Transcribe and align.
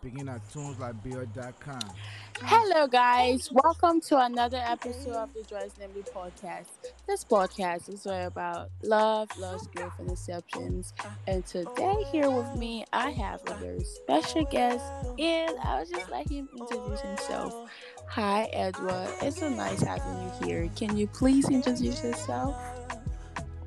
Begin 0.00 0.28
at 0.28 0.48
tuneslikebeard.com. 0.50 1.80
Hello, 2.42 2.86
guys. 2.86 3.50
Welcome 3.50 4.00
to 4.02 4.18
another 4.18 4.60
episode 4.64 5.14
of 5.14 5.34
the 5.34 5.42
Joyce 5.42 5.72
Namely 5.80 6.04
podcast. 6.14 6.66
This 7.08 7.24
podcast 7.24 7.92
is 7.92 8.06
all 8.06 8.26
about 8.28 8.70
love, 8.84 9.28
love's 9.36 9.66
grief, 9.66 9.90
and 9.98 10.08
deceptions. 10.08 10.94
And 11.26 11.44
today, 11.44 12.04
here 12.12 12.30
with 12.30 12.54
me, 12.54 12.84
I 12.92 13.10
have 13.10 13.40
a 13.48 13.54
very 13.54 13.82
special 13.82 14.44
guest, 14.44 14.84
and 15.18 15.58
I 15.64 15.80
would 15.80 15.90
just 15.90 16.08
like 16.10 16.30
him 16.30 16.48
introduce 16.56 17.00
himself. 17.00 17.68
Hi, 18.06 18.44
Edward. 18.52 19.08
It's 19.20 19.40
so 19.40 19.48
nice 19.48 19.82
having 19.82 20.22
you 20.22 20.46
here. 20.46 20.70
Can 20.76 20.96
you 20.96 21.08
please 21.08 21.48
introduce 21.50 22.04
yourself? 22.04 22.56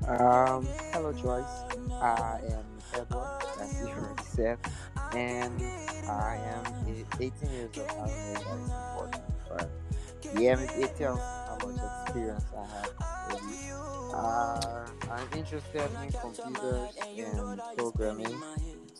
Um, 0.07 0.65
hello, 0.93 1.11
Joyce. 1.11 1.75
I 2.01 2.39
am 2.51 2.63
Edward, 2.93 3.41
as 3.59 3.81
you 3.81 3.87
already 3.87 4.23
said, 4.23 4.57
and 5.13 5.61
I 6.11 6.37
am 6.37 6.89
e- 6.89 7.05
18 7.19 7.49
years 7.51 7.71
old. 7.77 7.91
I 7.91 8.07
know 8.07 8.33
that 8.33 8.57
is 8.59 8.71
important, 8.71 9.23
but 9.49 9.69
yeah, 10.35 10.59
it, 10.59 10.95
tells 10.97 11.19
how 11.19 11.57
much 11.63 11.77
experience 12.03 12.45
I 12.57 12.65
have. 12.65 12.93
Really. 13.29 13.57
Uh, 14.13 14.85
I'm 15.11 15.27
interested 15.37 15.89
in 16.03 16.11
computers 16.11 16.89
and 17.17 17.61
programming. 17.77 18.41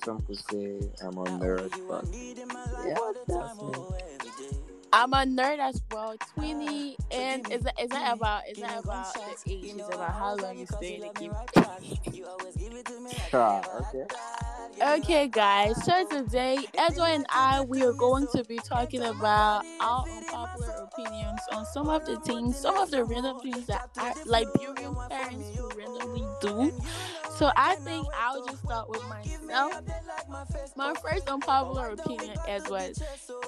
Some 0.04 0.21
could 0.21 0.38
say 0.52 0.91
I'm 1.02 1.18
a 1.18 1.23
nerd, 1.26 1.71
but 1.88 2.05
yeah, 2.88 2.98
that's 3.27 3.62
me. 3.62 3.71
I'm 4.93 5.13
a 5.13 5.23
nerd 5.26 5.59
as 5.59 5.82
well, 5.91 6.16
20, 6.35 6.98
and 7.12 7.48
is 7.52 7.62
that, 7.62 7.80
is 7.82 7.90
that 7.91 8.13
about 8.13 8.43
is 8.49 8.57
that 8.59 8.80
about 8.84 9.13
the 9.13 9.52
age? 9.52 9.66
It's 9.77 9.88
about 9.90 10.12
how 10.13 10.35
long 10.35 10.57
you 10.57 10.66
stay 10.66 10.96
in 10.96 11.02
the 11.02 11.09
game. 11.09 11.34
Ah, 13.34 13.62
okay. 13.80 14.05
Okay, 14.81 15.27
guys. 15.27 15.83
So 15.83 16.07
today, 16.07 16.57
Edward 16.77 17.09
and 17.09 17.25
I, 17.29 17.61
we 17.61 17.83
are 17.83 17.93
going 17.93 18.27
to 18.35 18.43
be 18.43 18.57
talking 18.57 19.01
about 19.01 19.63
our 19.79 20.05
unpopular 20.07 20.71
opinions 20.84 21.40
on 21.51 21.65
some 21.65 21.90
of 21.90 22.05
the 22.05 22.20
things, 22.21 22.57
some 22.57 22.77
of 22.77 22.91
the 22.91 23.03
random 23.03 23.40
things 23.40 23.65
that 23.68 23.90
I, 23.98 24.13
Liberian 24.26 24.95
parents 25.09 25.57
randomly 25.76 26.26
do. 26.41 26.71
So 27.35 27.51
I 27.55 27.76
think 27.76 28.05
I'll 28.15 28.45
just 28.45 28.63
start 28.63 28.90
with 28.90 29.03
myself. 29.07 29.81
My 30.75 30.93
first 30.96 31.27
unpopular 31.27 31.90
opinion, 31.90 32.35
Edward, 32.48 32.91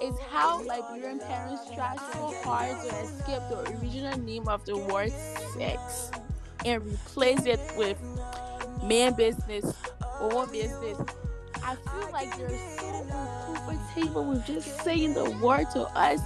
is 0.02 0.16
how 0.30 0.64
Liberian 0.64 1.20
parents 1.20 1.62
try 1.76 1.96
so 2.14 2.34
hard 2.44 2.76
to 2.82 2.96
escape 3.02 3.42
the 3.50 3.80
original 3.82 4.18
name 4.20 4.48
of 4.48 4.66
the 4.66 4.78
word 4.78 5.12
sex 5.58 6.12
and 6.66 6.84
replace 6.86 7.46
it 7.46 7.60
with 7.78 7.98
man 8.84 9.14
business, 9.16 9.66
woman 10.22 10.50
business. 10.52 11.00
I 11.64 11.76
feel 11.76 12.10
like 12.12 12.38
you're 12.38 12.50
so 12.50 13.06
uncomfortable 13.12 14.26
with 14.26 14.46
just 14.46 14.82
saying 14.84 15.14
the 15.14 15.30
word 15.32 15.68
to 15.74 15.82
us. 15.98 16.20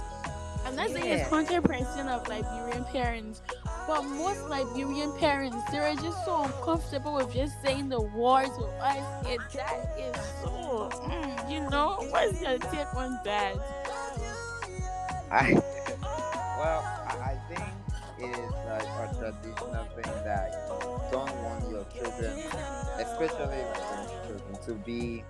I'm 0.64 0.74
not 0.76 0.90
saying 0.90 1.06
it's 1.12 1.22
Yeah. 1.22 1.28
hundred 1.28 1.62
percent 1.64 2.08
of 2.08 2.26
Liberian 2.28 2.84
parents, 2.86 3.42
but 3.86 4.02
most 4.02 4.48
Liberian 4.48 5.12
parents 5.18 5.56
they're 5.70 5.94
just 5.94 6.24
so 6.24 6.42
uncomfortable 6.42 7.14
with 7.14 7.32
just 7.32 7.54
saying 7.62 7.88
the 7.88 8.00
word 8.00 8.46
to 8.46 8.64
us, 8.82 9.26
and 9.26 9.38
that 9.54 9.96
is 9.98 10.16
so. 10.42 10.90
mm, 11.04 11.50
you 11.50 11.60
know, 11.70 11.96
what's 12.10 12.40
your 12.42 12.58
take 12.58 12.94
on 12.94 13.18
that? 13.24 13.54
I 15.30 15.52
well, 16.58 16.82
I, 17.06 17.36
think 17.48 17.64
it 18.18 18.38
is 18.38 18.52
traditional 19.18 19.84
thing 19.96 20.12
that 20.24 20.52
you 20.80 21.00
don't 21.10 21.34
want 21.42 21.70
your 21.70 21.84
children, 21.94 22.38
especially 22.98 23.58
your 23.58 23.74
children, 24.26 24.58
to 24.66 24.74
be 24.74 25.24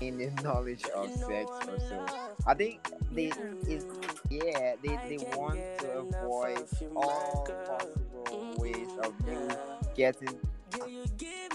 in 0.00 0.18
the 0.18 0.30
knowledge 0.42 0.84
of 0.94 1.10
sex 1.10 1.50
or 1.68 1.78
so. 1.78 2.06
I 2.46 2.54
think 2.54 2.80
they 3.10 3.32
is 3.66 3.86
yeah 4.30 4.76
they, 4.82 5.00
they 5.08 5.18
want 5.36 5.60
to 5.80 5.90
avoid 6.00 6.66
all 6.94 7.46
possible 7.66 8.54
ways 8.58 8.88
of 9.02 9.14
you 9.26 9.48
getting 9.94 10.40
uh, 10.80 10.86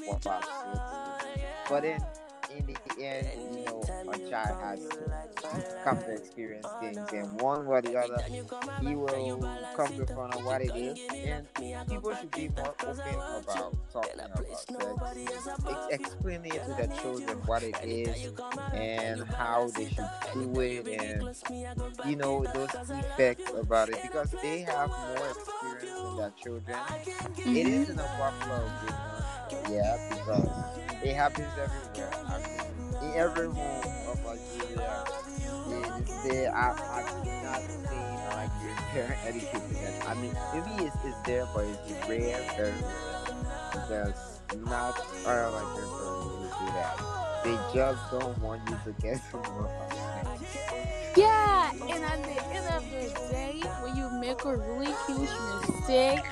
what 0.05 0.21
about 0.21 0.43
sex. 0.45 1.25
But 1.69 1.83
then 1.83 2.01
end, 2.99 3.27
you 3.55 3.65
know, 3.65 3.81
a 4.11 4.17
child 4.29 4.59
has 4.61 4.79
to 4.87 4.97
come 5.83 5.97
to 5.99 6.13
experience 6.13 6.67
things, 6.79 6.97
and 7.13 7.41
one 7.41 7.65
way 7.65 7.77
or 7.79 7.81
the 7.81 7.95
other, 7.97 8.21
he 8.81 8.95
will 8.95 9.39
come 9.75 9.95
to 9.95 10.05
find 10.07 10.33
of 10.33 10.43
what 10.45 10.61
it 10.61 10.75
is. 10.75 10.99
And 11.25 11.47
people 11.87 12.13
should 12.15 12.31
be 12.31 12.49
more 12.49 12.75
open 12.83 12.99
about 13.43 13.75
talking 13.91 14.19
about 14.19 14.45
sex, 14.47 14.67
ex- 15.69 15.87
explaining 15.91 16.53
it 16.53 16.65
to 16.65 16.73
their 16.73 16.87
children 17.01 17.37
what 17.45 17.63
it 17.63 17.75
is 17.83 18.31
and 18.73 19.23
how 19.23 19.69
they 19.75 19.89
should 19.89 20.09
do 20.33 20.59
it, 20.61 20.87
and 20.87 21.23
you 22.05 22.15
know 22.15 22.45
those 22.53 22.69
effects 22.89 23.51
about 23.57 23.89
it 23.89 23.97
because 24.01 24.31
they 24.41 24.61
have 24.61 24.89
more 24.89 25.27
experience 25.29 26.01
than 26.01 26.15
their 26.17 26.31
children. 26.41 26.77
It 27.37 27.67
isn't 27.67 27.99
a 27.99 28.03
popular 28.17 28.63
yeah, 29.69 29.97
because 30.09 30.49
it 31.03 31.15
happens 31.15 31.47
everywhere. 31.57 32.10
I 33.11 33.17
every 33.17 33.47
home 33.47 33.83
of 34.07 34.23
Nigeria, 34.23 35.03
they, 35.67 36.29
they 36.29 36.45
are, 36.47 36.77
are 36.79 37.03
not 37.43 37.61
your 38.63 38.75
parent 38.91 39.19
educating 39.25 39.73
them. 39.73 39.93
I 40.07 40.13
mean, 40.15 40.33
maybe 40.53 40.85
it's, 40.85 40.95
it's 41.03 41.21
there, 41.25 41.47
but 41.53 41.65
it's 41.65 42.09
rare, 42.09 42.39
very 42.55 42.71
rare. 42.71 43.41
Because 43.71 44.41
not 44.65 44.99
all 45.25 45.51
like 45.51 45.77
your 45.77 45.87
parents 45.87 46.55
do 46.59 46.65
that. 46.73 46.97
They 47.43 47.57
just 47.73 48.11
don't 48.11 48.37
want 48.39 48.61
you 48.69 48.77
to 48.85 49.01
get 49.01 49.21
to 49.31 49.37
about. 49.37 49.97
Yeah, 51.17 51.71
and 51.71 52.03
at 52.03 52.23
the 52.23 52.45
end 52.55 52.67
of 52.73 52.83
the 52.91 53.29
day, 53.29 53.61
when 53.83 53.97
you 53.97 54.09
make 54.19 54.43
a 54.45 54.55
really 54.55 54.93
huge 55.07 55.29
mistake, 55.67 56.23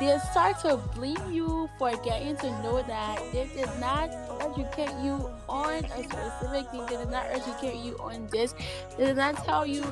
they 0.00 0.18
start 0.30 0.58
to 0.60 0.76
blame 0.94 1.30
you 1.30 1.68
for 1.78 1.90
getting 2.02 2.36
to 2.38 2.50
know 2.62 2.82
that 2.82 3.20
they 3.32 3.46
did 3.54 3.68
not 3.78 4.10
educate 4.58 4.92
you 5.02 5.30
on 5.48 5.84
a 5.84 6.02
specific 6.04 6.70
thing. 6.70 6.86
They 6.86 6.96
did 6.96 7.10
not 7.10 7.26
educate 7.30 7.76
you 7.76 7.96
on 8.00 8.28
this. 8.30 8.54
They 8.98 9.06
did 9.06 9.16
not 9.16 9.44
tell 9.44 9.66
you 9.66 9.82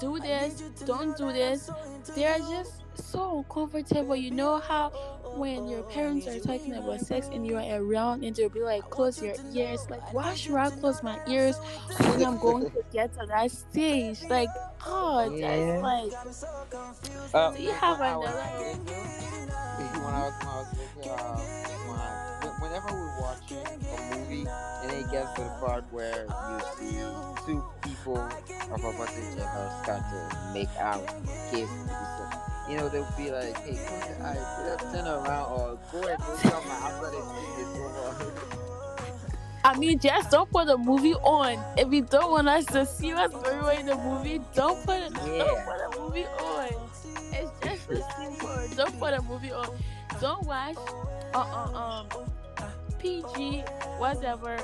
do 0.00 0.18
this, 0.18 0.62
don't 0.84 1.16
do 1.16 1.32
this. 1.32 1.70
They're 2.14 2.38
just 2.38 2.82
so 2.94 3.38
uncomfortable. 3.38 4.16
You 4.16 4.30
know 4.30 4.58
how 4.58 4.90
when 5.36 5.68
your 5.68 5.82
parents 5.82 6.26
are 6.26 6.38
talking 6.40 6.74
about 6.74 7.00
sex 7.00 7.28
and 7.32 7.46
you're 7.46 7.60
around 7.60 8.24
and 8.24 8.34
they'll 8.34 8.48
be 8.48 8.60
like, 8.60 8.88
close 8.90 9.22
your 9.22 9.34
ears. 9.52 9.86
Like, 9.90 10.12
why 10.14 10.34
should 10.34 10.54
I 10.54 10.70
close 10.70 11.02
my 11.02 11.18
ears 11.28 11.56
when 11.98 12.24
I'm 12.24 12.38
going 12.38 12.70
to 12.70 12.82
get 12.92 13.12
to 13.18 13.26
that 13.26 13.50
stage? 13.50 14.22
Like, 14.30 14.48
oh, 14.86 15.34
Yeah. 15.34 15.80
that's 15.80 15.82
like, 15.82 16.12
Uh, 17.34 17.50
do 17.52 17.62
you 17.62 17.72
have 17.72 18.00
I 18.00 18.16
was 18.16 18.30
another? 18.30 18.78
little, 18.78 18.84
when 18.86 20.14
I 20.14 20.24
was 20.24 20.34
when 20.44 20.48
I 20.54 20.58
was 20.58 20.66
little, 20.96 21.12
uh, 21.12 21.16
my, 21.88 21.92
when- 21.92 22.25
whenever 22.60 22.88
we're 22.92 23.20
watching 23.20 23.66
a 23.66 24.16
movie 24.16 24.46
and 24.82 24.92
it 24.92 25.10
gets 25.10 25.32
to 25.34 25.42
the 25.42 25.50
part 25.60 25.84
where 25.90 26.26
you 26.26 26.60
see 26.78 27.46
two 27.46 27.64
people 27.82 28.18
of 28.18 28.84
opposite 28.84 29.36
gender 29.36 29.70
start 29.82 30.02
to 30.10 30.50
make 30.54 30.68
out, 30.78 31.06
kiss, 31.50 31.70
you 32.68 32.76
know, 32.76 32.88
they'll 32.88 33.06
be 33.16 33.30
like, 33.30 33.56
"Hey, 33.58 33.76
close 33.76 34.08
your 34.08 34.26
eyes, 34.26 34.92
turn 34.92 35.06
around, 35.06 35.52
or 35.52 35.78
go 35.92 36.08
and 36.08 36.18
do 36.18 36.48
something 36.48 36.70
after 36.70 37.10
the 37.10 37.18
is 37.60 37.68
over." 37.80 38.66
I 39.64 39.76
mean, 39.78 39.98
just 39.98 40.30
don't 40.30 40.50
put 40.50 40.66
the 40.68 40.78
movie 40.78 41.14
on. 41.14 41.58
If 41.76 41.92
you 41.92 42.02
don't 42.02 42.30
want 42.30 42.48
us 42.48 42.66
to 42.66 42.86
see 42.86 43.12
what's 43.12 43.34
going 43.34 43.58
on 43.58 43.76
in 43.80 43.86
the 43.86 43.96
movie, 43.96 44.40
don't 44.54 44.84
put 44.86 44.98
it. 44.98 45.12
Don't 45.14 45.64
put 45.66 45.90
the 45.90 46.00
movie 46.00 46.24
on. 46.24 46.68
It's 47.32 47.50
just 47.60 47.90
as 47.90 48.04
simple. 48.16 48.76
Don't 48.76 48.98
put 49.00 49.16
the 49.16 49.22
movie 49.22 49.52
on. 49.52 49.68
Don't 50.20 50.46
watch. 50.46 50.76
Uh 51.34 51.38
uh 51.38 52.06
um. 52.14 52.26
PG 53.06 53.62
whatever. 53.98 54.56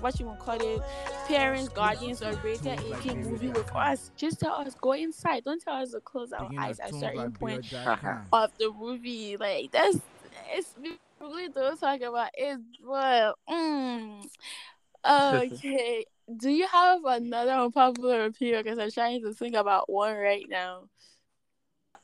What 0.00 0.18
you 0.18 0.26
want 0.26 0.38
to 0.38 0.44
call 0.44 0.60
it? 0.60 0.80
Parents, 1.28 1.68
guardians, 1.68 2.22
or 2.22 2.32
rated 2.42 2.80
18 2.80 3.22
movie 3.22 3.48
with 3.48 3.70
us. 3.74 4.10
Just 4.16 4.40
tell 4.40 4.54
us 4.54 4.74
go 4.80 4.92
inside. 4.92 5.44
Don't 5.44 5.62
tell 5.62 5.74
us 5.74 5.90
to 5.92 6.00
close 6.00 6.32
our 6.32 6.50
eyes 6.58 6.80
at 6.80 6.88
at 6.88 6.94
certain 6.94 7.32
point 7.32 7.70
of 8.32 8.50
the 8.58 8.72
movie. 8.72 9.36
Like 9.36 9.70
that's 9.72 9.98
it's 10.50 10.74
we 10.80 10.98
really 11.20 11.48
don't 11.48 11.78
talk 11.78 12.00
about 12.00 12.30
it, 12.34 12.58
but 12.86 13.34
mm, 13.48 14.26
okay. 15.06 16.06
Do 16.34 16.48
you 16.48 16.66
have 16.66 17.04
another 17.04 17.52
unpopular 17.52 18.24
opinion? 18.24 18.62
Because 18.62 18.78
I'm 18.78 18.90
trying 18.90 19.22
to 19.22 19.34
think 19.34 19.54
about 19.54 19.90
one 19.90 20.16
right 20.16 20.46
now. 20.48 20.84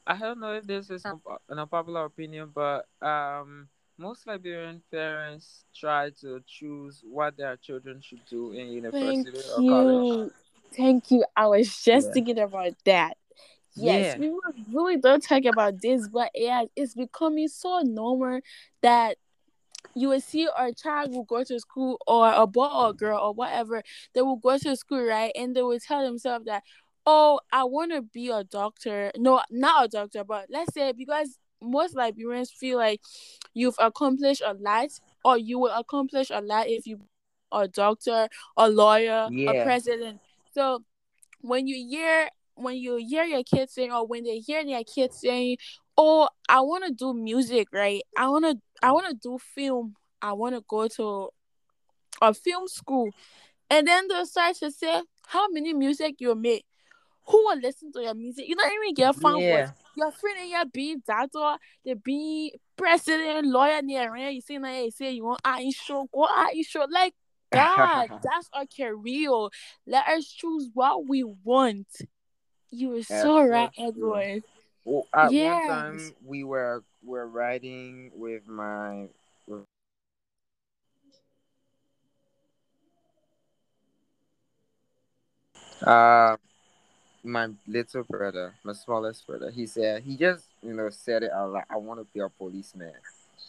I 0.07 0.19
don't 0.19 0.41
know 0.41 0.55
if 0.55 0.67
this 0.67 0.91
is 0.91 1.07
an 1.07 1.21
unpopular 1.49 2.05
opinion, 2.05 2.51
but 2.55 2.87
um, 3.01 3.69
most 4.01 4.27
Liberian 4.27 4.81
parents 4.91 5.65
try 5.77 6.11
to 6.23 6.43
choose 6.47 7.03
what 7.05 7.37
their 7.37 7.57
children 7.57 8.01
should 8.01 8.25
do 8.29 8.53
in 8.53 8.67
Thank 8.93 9.27
university 9.27 9.31
or 9.55 9.63
college. 9.69 9.97
you. 9.97 10.33
Thank 10.75 11.11
you. 11.11 11.25
I 11.37 11.47
was 11.49 11.83
just 11.83 12.09
Yeah. 12.09 12.13
thinking 12.15 12.39
about 12.39 12.73
that. 12.87 13.19
Yes, 13.75 14.17
Yeah. 14.17 14.19
we 14.19 14.41
really 14.73 14.97
don't 14.97 15.23
talk 15.23 15.45
about 15.45 15.81
this, 15.83 16.09
but 16.09 16.31
yeah, 16.35 16.65
it's 16.75 16.95
becoming 16.95 17.49
so 17.49 17.81
normal 17.81 18.41
that 18.81 19.19
you 19.95 20.09
will 20.09 20.21
see 20.21 20.49
our 20.49 20.73
child 20.73 21.13
will 21.13 21.25
go 21.25 21.45
to 21.45 21.61
school 21.61 22.01
or 22.07 22.33
a 22.33 22.47
boy 22.47 22.67
or 22.67 22.91
a 22.91 22.93
girl 22.93 23.19
or 23.21 23.33
whatever 23.35 23.83
they 24.15 24.23
will 24.23 24.37
go 24.37 24.57
to 24.57 24.77
school 24.77 25.03
right 25.03 25.33
and 25.35 25.57
they 25.57 25.63
will 25.63 25.81
tell 25.81 26.03
themselves 26.05 26.45
that 26.45 26.63
oh 27.07 27.41
i 27.51 27.65
want 27.65 27.91
to 27.91 28.01
be 28.03 28.29
a 28.29 28.45
doctor 28.45 29.11
no 29.17 29.41
not 29.51 29.87
a 29.87 29.89
doctor 29.89 30.23
but 30.23 30.47
let's 30.51 30.73
say 30.75 30.93
because 30.93 31.39
most 31.63 31.95
liberians 31.95 32.51
feel 32.51 32.79
like 32.79 33.01
you've 33.55 33.77
accomplished 33.79 34.43
a 34.45 34.55
lot 34.55 34.89
or 35.25 35.37
you 35.39 35.59
will 35.59 35.73
accomplish 35.73 36.31
a 36.31 36.41
lot 36.41 36.69
if 36.69 36.87
you 36.87 37.01
are 37.53 37.65
a 37.65 37.69
doctor 37.69 38.29
a 38.57 38.69
lawyer 38.69 39.29
Yeah. 39.31 39.51
a 39.53 39.65
president. 39.65 40.21
So 40.53 40.85
when 41.41 41.67
you 41.67 41.77
hear 41.89 42.29
when 42.55 42.77
you 42.77 42.97
hear 42.97 43.25
your 43.25 43.43
kids 43.43 43.73
saying 43.73 43.93
or 43.93 44.07
when 44.07 44.25
they 44.25 44.39
hear 44.39 44.65
their 44.65 44.85
kids 44.85 45.19
saying 45.21 45.57
oh 45.97 46.29
i 46.49 46.61
want 46.61 46.85
to 46.85 46.93
do 46.93 47.15
music 47.15 47.69
right? 47.73 48.03
I 48.17 48.29
want 48.29 48.45
to 48.45 48.61
i 48.83 48.93
want 48.93 49.09
to 49.09 49.15
do 49.15 49.39
film. 49.39 49.97
I 50.23 50.33
want 50.35 50.55
to 50.55 50.63
go 50.69 50.87
to 50.89 51.31
a 52.21 52.35
film 52.35 52.69
school. 52.69 53.11
And 53.71 53.87
then 53.87 54.09
they'll 54.09 54.27
start 54.27 54.57
to 54.57 54.71
say 54.71 55.03
how 55.27 55.49
many 55.51 55.73
music 55.73 56.17
you 56.19 56.35
make? 56.35 56.65
Who 57.29 57.39
will 57.47 57.59
listen 57.59 57.93
to 57.93 58.03
your 58.03 58.15
music? 58.15 58.49
You 58.49 58.57
don't 58.57 58.73
even 58.73 58.95
get 58.95 59.15
fun 59.15 59.41
Yeah. 59.41 59.71
Your 59.97 60.11
friend 60.13 60.39
and 60.41 60.51
your 60.51 60.65
be 60.67 60.97
doctor 61.07 61.57
they 61.85 61.95
be 61.95 62.55
president 62.77 63.47
lawyer 63.47 63.83
near 63.83 64.13
around 64.13 64.33
you 64.35 64.41
see 64.41 64.59
like 64.59 64.85
you 64.85 64.91
say 64.91 65.11
you 65.11 65.25
want 65.25 65.41
I 65.45 65.71
show 65.71 66.09
go 66.13 66.25
I 66.25 66.63
show 66.67 66.87
like 66.91 67.15
God 67.53 68.09
that's 68.23 68.49
our 68.53 68.65
career 68.67 69.31
let 69.87 70.07
us 70.09 70.27
choose 70.27 70.69
what 70.73 71.09
we 71.09 71.25
want 71.25 71.89
you 72.71 72.91
were 72.91 73.03
so 73.03 73.43
right 73.45 73.71
true. 73.75 73.87
Edward 73.89 74.43
Well, 74.85 75.07
at 75.13 75.33
Yes. 75.33 75.69
one 75.69 75.77
time 75.77 76.15
we 76.25 76.45
were 76.45 76.83
were 77.05 77.27
riding 77.27 78.11
with 78.15 78.47
my 78.47 79.09
uh 85.85 86.37
my 87.23 87.49
little 87.67 88.05
brother, 88.05 88.55
my 88.65 88.73
smallest 88.73 89.27
brother. 89.27 89.51
He 89.51 89.67
said 89.67 90.03
he 90.03 90.17
just 90.17 90.45
you 90.63 90.73
know 90.73 90.91
said 90.91 91.23
it 91.23 91.31
out 91.33 91.53
loud. 91.53 91.65
I 91.71 91.77
want 91.77 92.01
to 92.01 92.07
be 92.13 92.21
a 92.21 92.29
policeman. 92.29 92.93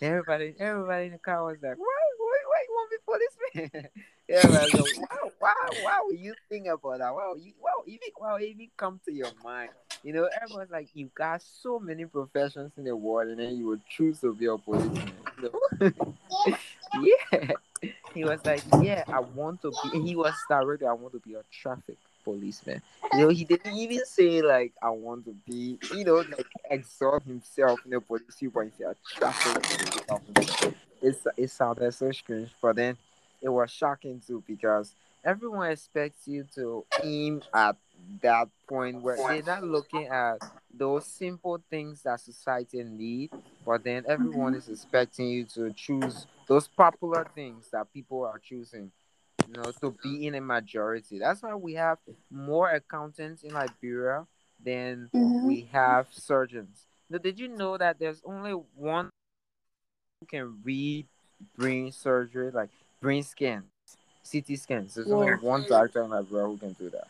Everybody, 0.01 0.55
everybody 0.59 1.05
in 1.07 1.11
the 1.13 1.17
car 1.19 1.45
was 1.45 1.57
like, 1.61 1.77
"Why, 1.77 2.01
why, 2.17 2.37
why 2.47 2.65
you 2.67 2.73
want 2.73 2.91
to 2.91 2.97
be 2.97 3.61
policeman?" 3.61 3.89
Everybody 4.29 4.81
was 4.81 4.97
like, 4.97 5.11
"Wow, 5.11 5.31
wow, 5.41 5.69
wow!" 5.83 6.09
You 6.11 6.33
think 6.49 6.67
about 6.67 6.99
that? 6.99 7.13
Wow, 7.13 7.35
you, 7.37 7.53
wow, 7.61 7.83
even, 7.85 8.09
wow, 8.19 8.39
even 8.39 8.69
come 8.77 8.99
to 9.05 9.13
your 9.13 9.31
mind. 9.43 9.69
You 10.03 10.13
know, 10.13 10.29
everyone's 10.41 10.71
like, 10.71 10.89
"You 10.93 11.09
got 11.13 11.41
so 11.41 11.79
many 11.79 12.05
professions 12.05 12.71
in 12.77 12.85
the 12.85 12.95
world, 12.95 13.29
and 13.29 13.39
then 13.39 13.57
you 13.57 13.67
would 13.67 13.81
choose 13.87 14.19
to 14.21 14.33
be 14.33 14.45
a 14.47 14.57
policeman." 14.57 15.11
Know? 15.41 15.49
yeah, 17.01 17.53
he 18.13 18.23
was 18.23 18.45
like, 18.45 18.61
"Yeah, 18.79 19.03
I 19.07 19.21
want 19.21 19.63
to 19.63 19.71
be." 19.83 20.01
He 20.01 20.15
was 20.15 20.35
directly, 20.47 20.85
"I 20.85 20.93
want 20.93 21.13
to 21.13 21.19
be 21.19 21.33
a 21.33 21.41
traffic 21.51 21.97
policeman." 22.23 22.81
You 23.13 23.19
know, 23.19 23.29
he 23.29 23.45
didn't 23.45 23.75
even 23.75 24.05
say 24.05 24.41
like, 24.41 24.73
"I 24.81 24.89
want 24.89 25.25
to 25.25 25.35
be," 25.45 25.77
you 25.93 26.03
know, 26.03 26.17
like 26.17 26.47
exalt 26.69 27.23
himself 27.23 27.79
in 27.85 27.91
the 27.91 28.01
police 28.01 28.23
but 28.53 28.65
he 28.65 28.71
said, 28.77 28.87
"A 28.87 28.95
traffic 29.19 29.63
police 29.63 30.05
officer." 30.09 30.73
It's 31.01 31.27
it 31.37 31.49
sounded 31.49 31.91
so 31.93 32.11
strange, 32.11 32.51
but 32.61 32.75
then 32.75 32.97
it 33.41 33.49
was 33.49 33.71
shocking 33.71 34.21
too 34.25 34.43
because 34.47 34.95
everyone 35.23 35.71
expects 35.71 36.27
you 36.27 36.45
to 36.55 36.85
aim 37.03 37.41
at 37.53 37.75
that 38.21 38.47
point 38.67 39.01
where 39.01 39.17
they're 39.17 39.43
not 39.43 39.63
looking 39.63 40.07
at 40.07 40.39
those 40.73 41.05
simple 41.05 41.61
things 41.69 42.03
that 42.03 42.19
society 42.19 42.83
need, 42.83 43.29
but 43.65 43.83
then 43.83 44.03
everyone 44.07 44.55
is 44.55 44.69
expecting 44.69 45.27
you 45.27 45.45
to 45.45 45.71
choose 45.73 46.25
those 46.47 46.67
popular 46.67 47.25
things 47.35 47.69
that 47.71 47.91
people 47.93 48.23
are 48.23 48.39
choosing, 48.39 48.91
you 49.51 49.61
know, 49.61 49.71
to 49.81 49.95
be 50.03 50.27
in 50.27 50.35
a 50.35 50.41
majority. 50.41 51.19
That's 51.19 51.43
why 51.43 51.55
we 51.55 51.73
have 51.73 51.97
more 52.29 52.69
accountants 52.69 53.43
in 53.43 53.53
Liberia 53.53 54.25
than 54.63 55.09
Mhm. 55.13 55.43
we 55.43 55.67
have 55.71 56.07
surgeons. 56.11 56.87
Now, 57.09 57.17
did 57.17 57.39
you 57.39 57.49
know 57.49 57.77
that 57.77 57.99
there's 57.99 58.21
only 58.23 58.53
one 58.53 59.09
who 60.19 60.27
can 60.27 60.61
read 60.63 61.07
brain 61.57 61.91
surgery, 61.91 62.51
like 62.51 62.69
brain 63.01 63.23
scans, 63.23 63.65
CT 64.23 64.55
scans? 64.55 64.95
There's 64.95 65.11
only 65.11 65.33
one 65.41 65.65
doctor 65.67 66.03
in 66.03 66.11
Liberia 66.11 66.47
who 66.47 66.57
can 66.57 66.73
do 66.73 66.89
that. 66.91 67.07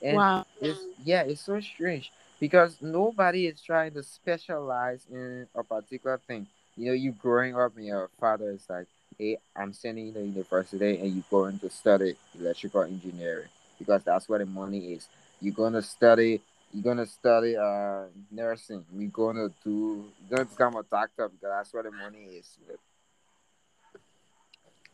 And 0.00 0.16
wow 0.16 0.46
it's 0.60 0.80
yeah, 1.04 1.22
it's 1.22 1.40
so 1.40 1.60
strange 1.60 2.12
because 2.40 2.80
nobody 2.80 3.46
is 3.46 3.60
trying 3.60 3.92
to 3.94 4.02
specialize 4.02 5.06
in 5.10 5.48
a 5.54 5.62
particular 5.64 6.18
thing. 6.18 6.46
You 6.76 6.86
know, 6.86 6.92
you 6.92 7.12
growing 7.12 7.56
up 7.56 7.76
and 7.76 7.84
your 7.84 8.08
father 8.20 8.52
is 8.52 8.64
like, 8.70 8.86
Hey, 9.18 9.38
I'm 9.56 9.72
sending 9.72 10.06
you 10.06 10.12
to 10.12 10.20
university 10.20 10.98
and 10.98 11.12
you're 11.12 11.24
going 11.28 11.58
to 11.58 11.70
study 11.70 12.14
electrical 12.38 12.82
engineering 12.82 13.48
because 13.76 14.04
that's 14.04 14.28
where 14.28 14.38
the 14.38 14.46
money 14.46 14.92
is. 14.92 15.08
You're 15.40 15.54
gonna 15.54 15.82
study 15.82 16.40
you're 16.72 16.82
gonna 16.82 17.06
study 17.06 17.56
uh 17.56 18.04
nursing. 18.30 18.84
You're 18.94 19.10
gonna 19.10 19.48
do 19.64 20.04
you're 20.20 20.36
gonna 20.38 20.48
become 20.48 20.76
a 20.76 20.82
doctor 20.84 21.28
because 21.28 21.48
that's 21.48 21.74
where 21.74 21.82
the 21.82 21.90
money 21.90 22.24
is. 22.38 22.58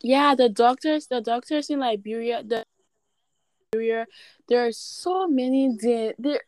yeah 0.02 0.34
the 0.34 0.48
doctors 0.48 1.06
the 1.06 1.20
doctors 1.20 1.70
in 1.70 1.80
liberia 1.80 2.42
the 2.42 2.62
Liberia, 3.72 4.06
there 4.48 4.66
are 4.66 4.72
so 4.72 5.26
many 5.26 5.68
the 5.68 6.14
the, 6.18 6.40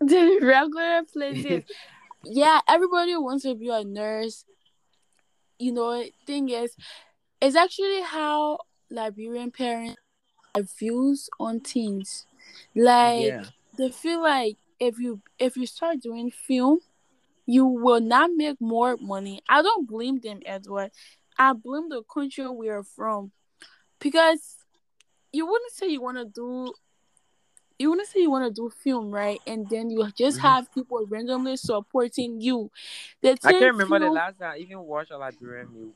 the 0.00 0.38
regular 0.42 1.02
places 1.12 1.62
yeah 2.24 2.60
everybody 2.68 3.16
wants 3.16 3.44
to 3.44 3.54
be 3.54 3.68
a 3.68 3.84
nurse 3.84 4.44
you 5.58 5.72
know 5.72 6.02
thing 6.26 6.48
is 6.48 6.74
it's 7.42 7.56
actually 7.56 8.00
how 8.02 8.56
liberian 8.90 9.50
parents 9.50 10.00
have 10.54 10.70
views 10.78 11.28
on 11.40 11.60
things. 11.60 12.26
Like 12.74 13.24
yeah. 13.24 13.44
they 13.76 13.90
feel 13.90 14.22
like 14.22 14.56
if 14.78 14.98
you 14.98 15.20
if 15.38 15.56
you 15.56 15.66
start 15.66 16.00
doing 16.00 16.30
film 16.30 16.80
you 17.46 17.66
will 17.66 18.00
not 18.00 18.30
make 18.34 18.60
more 18.60 18.96
money. 19.00 19.42
I 19.48 19.62
don't 19.62 19.88
blame 19.88 20.20
them 20.20 20.40
edward. 20.46 20.92
I 21.36 21.52
blame 21.54 21.88
the 21.88 22.02
country 22.02 22.46
we 22.48 22.68
are 22.68 22.84
from. 22.84 23.32
Because 23.98 24.56
you 25.32 25.46
wouldn't 25.46 25.72
say 25.72 25.88
you 25.88 26.00
want 26.00 26.18
to 26.18 26.24
do 26.24 26.72
you 27.82 27.88
want 27.90 28.00
to 28.00 28.06
say 28.06 28.20
you 28.20 28.30
want 28.30 28.44
to 28.46 28.52
do 28.62 28.70
film 28.70 29.10
right 29.10 29.40
and 29.46 29.68
then 29.68 29.90
you 29.90 30.10
just 30.12 30.38
Mhm. 30.38 30.42
have 30.42 30.72
people 30.72 31.04
randomly 31.08 31.56
supporting 31.56 32.40
you 32.40 32.70
I 33.44 33.52
can't 33.52 33.76
remember 33.76 33.98
the 33.98 34.10
last 34.10 34.38
time 34.38 34.52
I 34.52 34.58
even 34.58 34.80
watched 34.80 35.10
a. 35.10 35.16
A 35.16 35.18
Liberian 35.18 35.68
movie. 35.68 35.92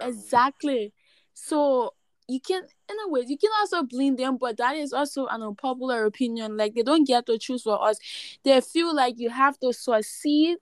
Exactly. 0.00 0.92
So 1.34 1.94
you 2.28 2.40
can, 2.40 2.62
in 2.88 2.96
a 3.04 3.08
way, 3.08 3.24
you 3.26 3.36
can 3.36 3.50
also 3.58 3.82
blame 3.82 4.16
them, 4.16 4.36
but 4.36 4.56
that 4.58 4.76
is 4.76 4.92
also 4.92 5.26
an 5.26 5.42
unpopular 5.42 6.04
opinion. 6.04 6.56
Like 6.56 6.74
they 6.74 6.82
don't 6.82 7.06
get 7.06 7.26
to 7.26 7.38
choose 7.38 7.62
for 7.62 7.82
us. 7.82 7.98
They 8.44 8.60
feel 8.60 8.94
like 8.94 9.18
you 9.18 9.30
have 9.30 9.58
to 9.60 9.72
succeed 9.72 10.58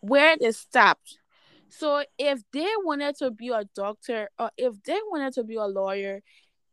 where 0.00 0.36
they 0.36 0.52
stopped. 0.52 1.18
So 1.68 2.04
if 2.18 2.42
they 2.52 2.68
wanted 2.84 3.16
to 3.18 3.30
be 3.30 3.48
a 3.48 3.64
doctor 3.74 4.30
or 4.38 4.50
if 4.56 4.82
they 4.84 4.98
wanted 5.10 5.32
to 5.34 5.44
be 5.44 5.56
a 5.56 5.66
lawyer 5.66 6.22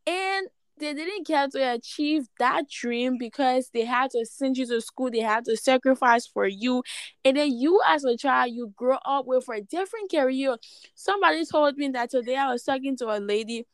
and 0.06 0.48
they 0.80 0.94
didn't 0.94 1.28
get 1.28 1.52
to 1.52 1.74
achieve 1.74 2.28
that 2.40 2.70
dream 2.70 3.18
because 3.18 3.70
they 3.74 3.86
had 3.86 4.12
to 4.12 4.26
send 4.26 4.58
you 4.58 4.66
to 4.68 4.82
school, 4.82 5.10
they 5.10 5.20
had 5.20 5.46
to 5.46 5.58
sacrifice 5.58 6.28
for 6.28 6.48
you, 6.48 6.84
and 7.26 7.38
then 7.38 7.52
you 7.52 7.82
as 7.88 8.04
a 8.04 8.16
child, 8.18 8.52
you 8.52 8.74
grow 8.76 8.98
up 9.06 9.26
with 9.26 9.48
a 9.50 9.62
different 9.62 10.12
career. 10.12 10.58
Somebody 10.96 11.46
told 11.46 11.78
me 11.78 11.90
that 11.90 12.12
today 12.12 12.36
I 12.36 12.52
was 12.52 12.64
talking 12.64 12.96
to 12.98 13.08
a 13.08 13.20
lady 13.20 13.66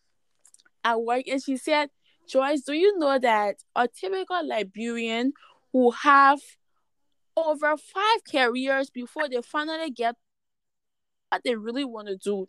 at 0.83 1.01
work 1.01 1.23
and 1.27 1.41
she 1.41 1.57
said, 1.57 1.89
Joyce, 2.27 2.61
do 2.61 2.73
you 2.73 2.97
know 2.97 3.19
that 3.19 3.57
a 3.75 3.87
typical 3.87 4.47
Liberian 4.47 5.33
who 5.71 5.91
have 5.91 6.39
over 7.35 7.75
five 7.77 8.19
careers 8.29 8.89
before 8.89 9.27
they 9.27 9.41
finally 9.41 9.91
get 9.91 10.15
what 11.29 11.41
they 11.43 11.55
really 11.55 11.83
want 11.83 12.07
to 12.07 12.17
do? 12.17 12.47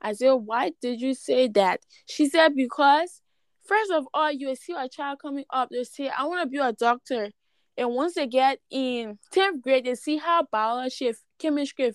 I 0.00 0.12
said, 0.12 0.32
why 0.32 0.72
did 0.82 1.00
you 1.00 1.14
say 1.14 1.48
that? 1.48 1.80
She 2.06 2.28
said, 2.28 2.54
because 2.54 3.22
first 3.66 3.90
of 3.90 4.06
all, 4.14 4.30
you 4.30 4.54
see 4.56 4.74
a 4.74 4.88
child 4.88 5.18
coming 5.20 5.44
up, 5.50 5.68
they 5.70 5.84
say, 5.84 6.08
I 6.08 6.24
want 6.24 6.42
to 6.42 6.48
be 6.48 6.58
a 6.58 6.72
doctor. 6.72 7.30
And 7.76 7.90
once 7.90 8.14
they 8.14 8.26
get 8.26 8.58
in 8.70 9.18
10th 9.34 9.62
grade, 9.62 9.84
they 9.84 9.94
see 9.94 10.16
how 10.16 10.46
biology, 10.50 11.12
chemistry, 11.38 11.92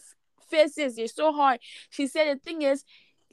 physics 0.50 0.98
is 0.98 1.14
so 1.16 1.32
hard. 1.32 1.60
She 1.90 2.08
said, 2.08 2.36
the 2.36 2.40
thing 2.40 2.62
is, 2.62 2.84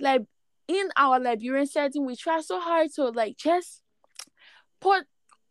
like, 0.00 0.22
in 0.66 0.88
our 0.96 1.20
Liberian 1.20 1.66
setting, 1.66 2.06
we 2.06 2.16
try 2.16 2.40
so 2.40 2.60
hard 2.60 2.88
to, 2.94 3.08
like, 3.08 3.36
just 3.36 3.82
put 4.80 5.04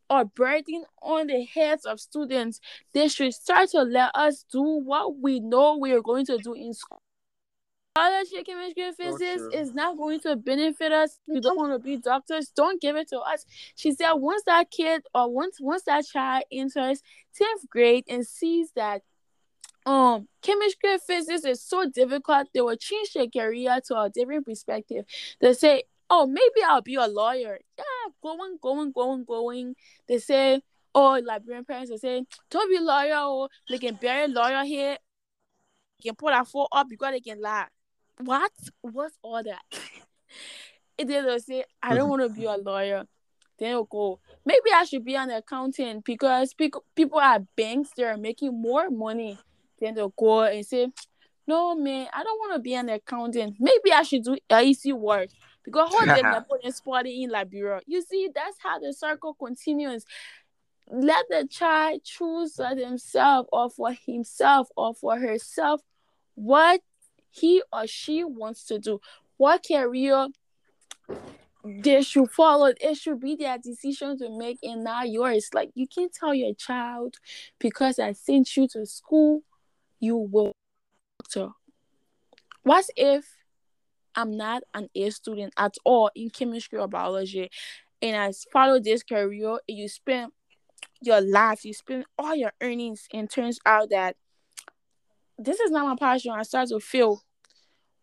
our 0.09 0.25
burden 0.25 0.85
on 1.01 1.27
the 1.27 1.43
heads 1.43 1.85
of 1.85 1.99
students. 1.99 2.59
They 2.93 3.07
should 3.09 3.33
start 3.33 3.69
to 3.71 3.81
let 3.81 4.11
us 4.15 4.45
do 4.51 4.61
what 4.61 5.19
we 5.19 5.39
know 5.39 5.77
we 5.77 5.91
are 5.91 6.01
going 6.01 6.25
to 6.27 6.37
do 6.37 6.53
in 6.53 6.73
school 6.73 7.01
biology, 7.97 8.43
chemistry, 8.43 8.91
physics 8.91 9.41
true. 9.41 9.51
is 9.51 9.73
not 9.73 9.97
going 9.97 10.19
to 10.21 10.35
benefit 10.35 10.91
us. 10.91 11.19
We 11.27 11.39
don't 11.39 11.57
want 11.57 11.73
to 11.73 11.79
be 11.79 11.97
doctors, 11.97 12.51
don't 12.55 12.79
give 12.81 12.95
it 12.95 13.09
to 13.09 13.19
us. 13.19 13.45
She 13.75 13.91
said 13.91 14.13
once 14.13 14.43
that 14.45 14.69
kid 14.69 15.03
or 15.13 15.31
once 15.31 15.57
once 15.59 15.83
that 15.83 16.05
child 16.05 16.43
enters 16.51 17.01
10th 17.39 17.69
grade 17.69 18.05
and 18.07 18.25
sees 18.25 18.71
that 18.75 19.01
um 19.85 20.27
chemistry 20.41 20.97
physics 21.05 21.45
is 21.45 21.63
so 21.63 21.89
difficult 21.89 22.47
they 22.53 22.61
will 22.61 22.75
change 22.75 23.13
their 23.13 23.27
career 23.27 23.79
to 23.85 23.97
a 23.97 24.09
different 24.09 24.45
perspective 24.45 25.05
they 25.39 25.53
say 25.53 25.83
oh 26.09 26.25
maybe 26.25 26.61
i'll 26.67 26.81
be 26.81 26.95
a 26.95 27.07
lawyer 27.07 27.57
yeah 27.77 28.11
going 28.21 28.57
going 28.61 28.91
going 28.91 29.23
going 29.23 29.75
they 30.07 30.17
say 30.17 30.59
oh 30.93 31.21
liberian 31.23 31.63
parents 31.63 31.91
are 31.91 31.97
saying, 31.97 32.25
don't 32.49 32.69
be 32.69 32.75
a 32.75 32.81
lawyer 32.81 33.15
oh 33.15 33.47
they 33.69 33.77
can 33.77 33.95
bury 33.95 34.27
lawyer 34.27 34.65
here 34.65 34.97
You 35.99 36.11
can 36.11 36.15
put 36.15 36.31
that 36.31 36.47
foot 36.47 36.67
up 36.71 36.87
because 36.89 37.11
they 37.11 37.21
can 37.21 37.39
lie 37.41 37.67
what 38.19 38.51
what's 38.81 39.17
all 39.21 39.43
that 39.43 39.61
and 40.99 41.09
then 41.09 41.25
they'll 41.25 41.39
say 41.39 41.63
i 41.81 41.93
don't 41.93 42.09
want 42.09 42.21
to 42.21 42.29
be 42.29 42.45
a 42.45 42.51
lawyer 42.57 43.05
then 43.59 43.69
they'll 43.69 43.83
go 43.83 44.19
maybe 44.45 44.71
i 44.75 44.83
should 44.83 45.05
be 45.05 45.15
an 45.15 45.29
accountant 45.29 46.03
because 46.03 46.53
people 46.53 46.83
people 46.95 47.19
at 47.19 47.43
banks 47.55 47.89
they're 47.95 48.17
making 48.17 48.59
more 48.59 48.89
money 48.89 49.37
then 49.79 49.93
they'll 49.93 50.13
go 50.17 50.41
and 50.43 50.65
say, 50.65 50.87
No, 51.45 51.75
man, 51.75 52.07
I 52.13 52.23
don't 52.23 52.39
want 52.39 52.53
to 52.53 52.59
be 52.59 52.73
an 52.73 52.89
accountant. 52.89 53.55
Maybe 53.59 53.91
I 53.93 54.03
should 54.03 54.23
do 54.23 54.37
easy 54.61 54.93
work. 54.93 55.29
Because 55.63 55.93
how 55.93 56.15
did 56.15 56.25
put 56.49 56.73
spotty 56.73 57.23
in 57.23 57.29
Liberia? 57.29 57.81
You 57.85 58.01
see, 58.01 58.29
that's 58.33 58.57
how 58.61 58.79
the 58.79 58.93
circle 58.93 59.33
continues. 59.33 60.05
Let 60.89 61.25
the 61.29 61.47
child 61.49 62.03
choose 62.05 62.55
for 62.55 62.73
himself 62.73 63.47
or 63.51 63.69
for 63.69 63.91
himself 63.91 64.69
or 64.77 64.93
for 64.93 65.19
herself 65.19 65.81
what 66.35 66.81
he 67.29 67.61
or 67.71 67.87
she 67.87 68.23
wants 68.23 68.65
to 68.65 68.79
do, 68.79 68.99
what 69.37 69.65
career 69.67 70.27
they 71.63 72.01
should 72.01 72.31
follow. 72.31 72.71
It 72.79 72.95
should 72.95 73.19
be 73.19 73.35
their 73.35 73.57
decision 73.57 74.17
to 74.19 74.37
make 74.37 74.59
and 74.63 74.83
not 74.83 75.09
yours. 75.09 75.49
Like 75.53 75.71
you 75.75 75.85
can't 75.87 76.13
tell 76.13 76.33
your 76.33 76.53
child 76.53 77.17
because 77.59 77.99
I 77.99 78.13
sent 78.13 78.55
you 78.55 78.67
to 78.69 78.85
school 78.85 79.43
you 79.99 80.15
will 80.15 80.53
doctor. 81.19 81.49
What 82.63 82.85
if 82.95 83.25
I'm 84.15 84.35
not 84.35 84.63
an 84.73 84.89
A 84.95 85.09
student 85.09 85.53
at 85.57 85.75
all 85.83 86.11
in 86.15 86.29
chemistry 86.29 86.79
or 86.79 86.87
biology 86.87 87.49
and 88.01 88.15
I 88.15 88.31
follow 88.51 88.79
this 88.79 89.03
career 89.03 89.59
and 89.67 89.77
you 89.77 89.87
spend 89.87 90.31
your 91.01 91.21
life, 91.21 91.65
you 91.65 91.73
spend 91.73 92.05
all 92.17 92.35
your 92.35 92.51
earnings 92.61 93.07
and 93.13 93.29
turns 93.29 93.59
out 93.65 93.89
that 93.89 94.15
this 95.37 95.59
is 95.59 95.71
not 95.71 95.85
my 95.85 95.95
passion. 95.95 96.31
I 96.31 96.43
start 96.43 96.69
to 96.69 96.79
feel 96.79 97.21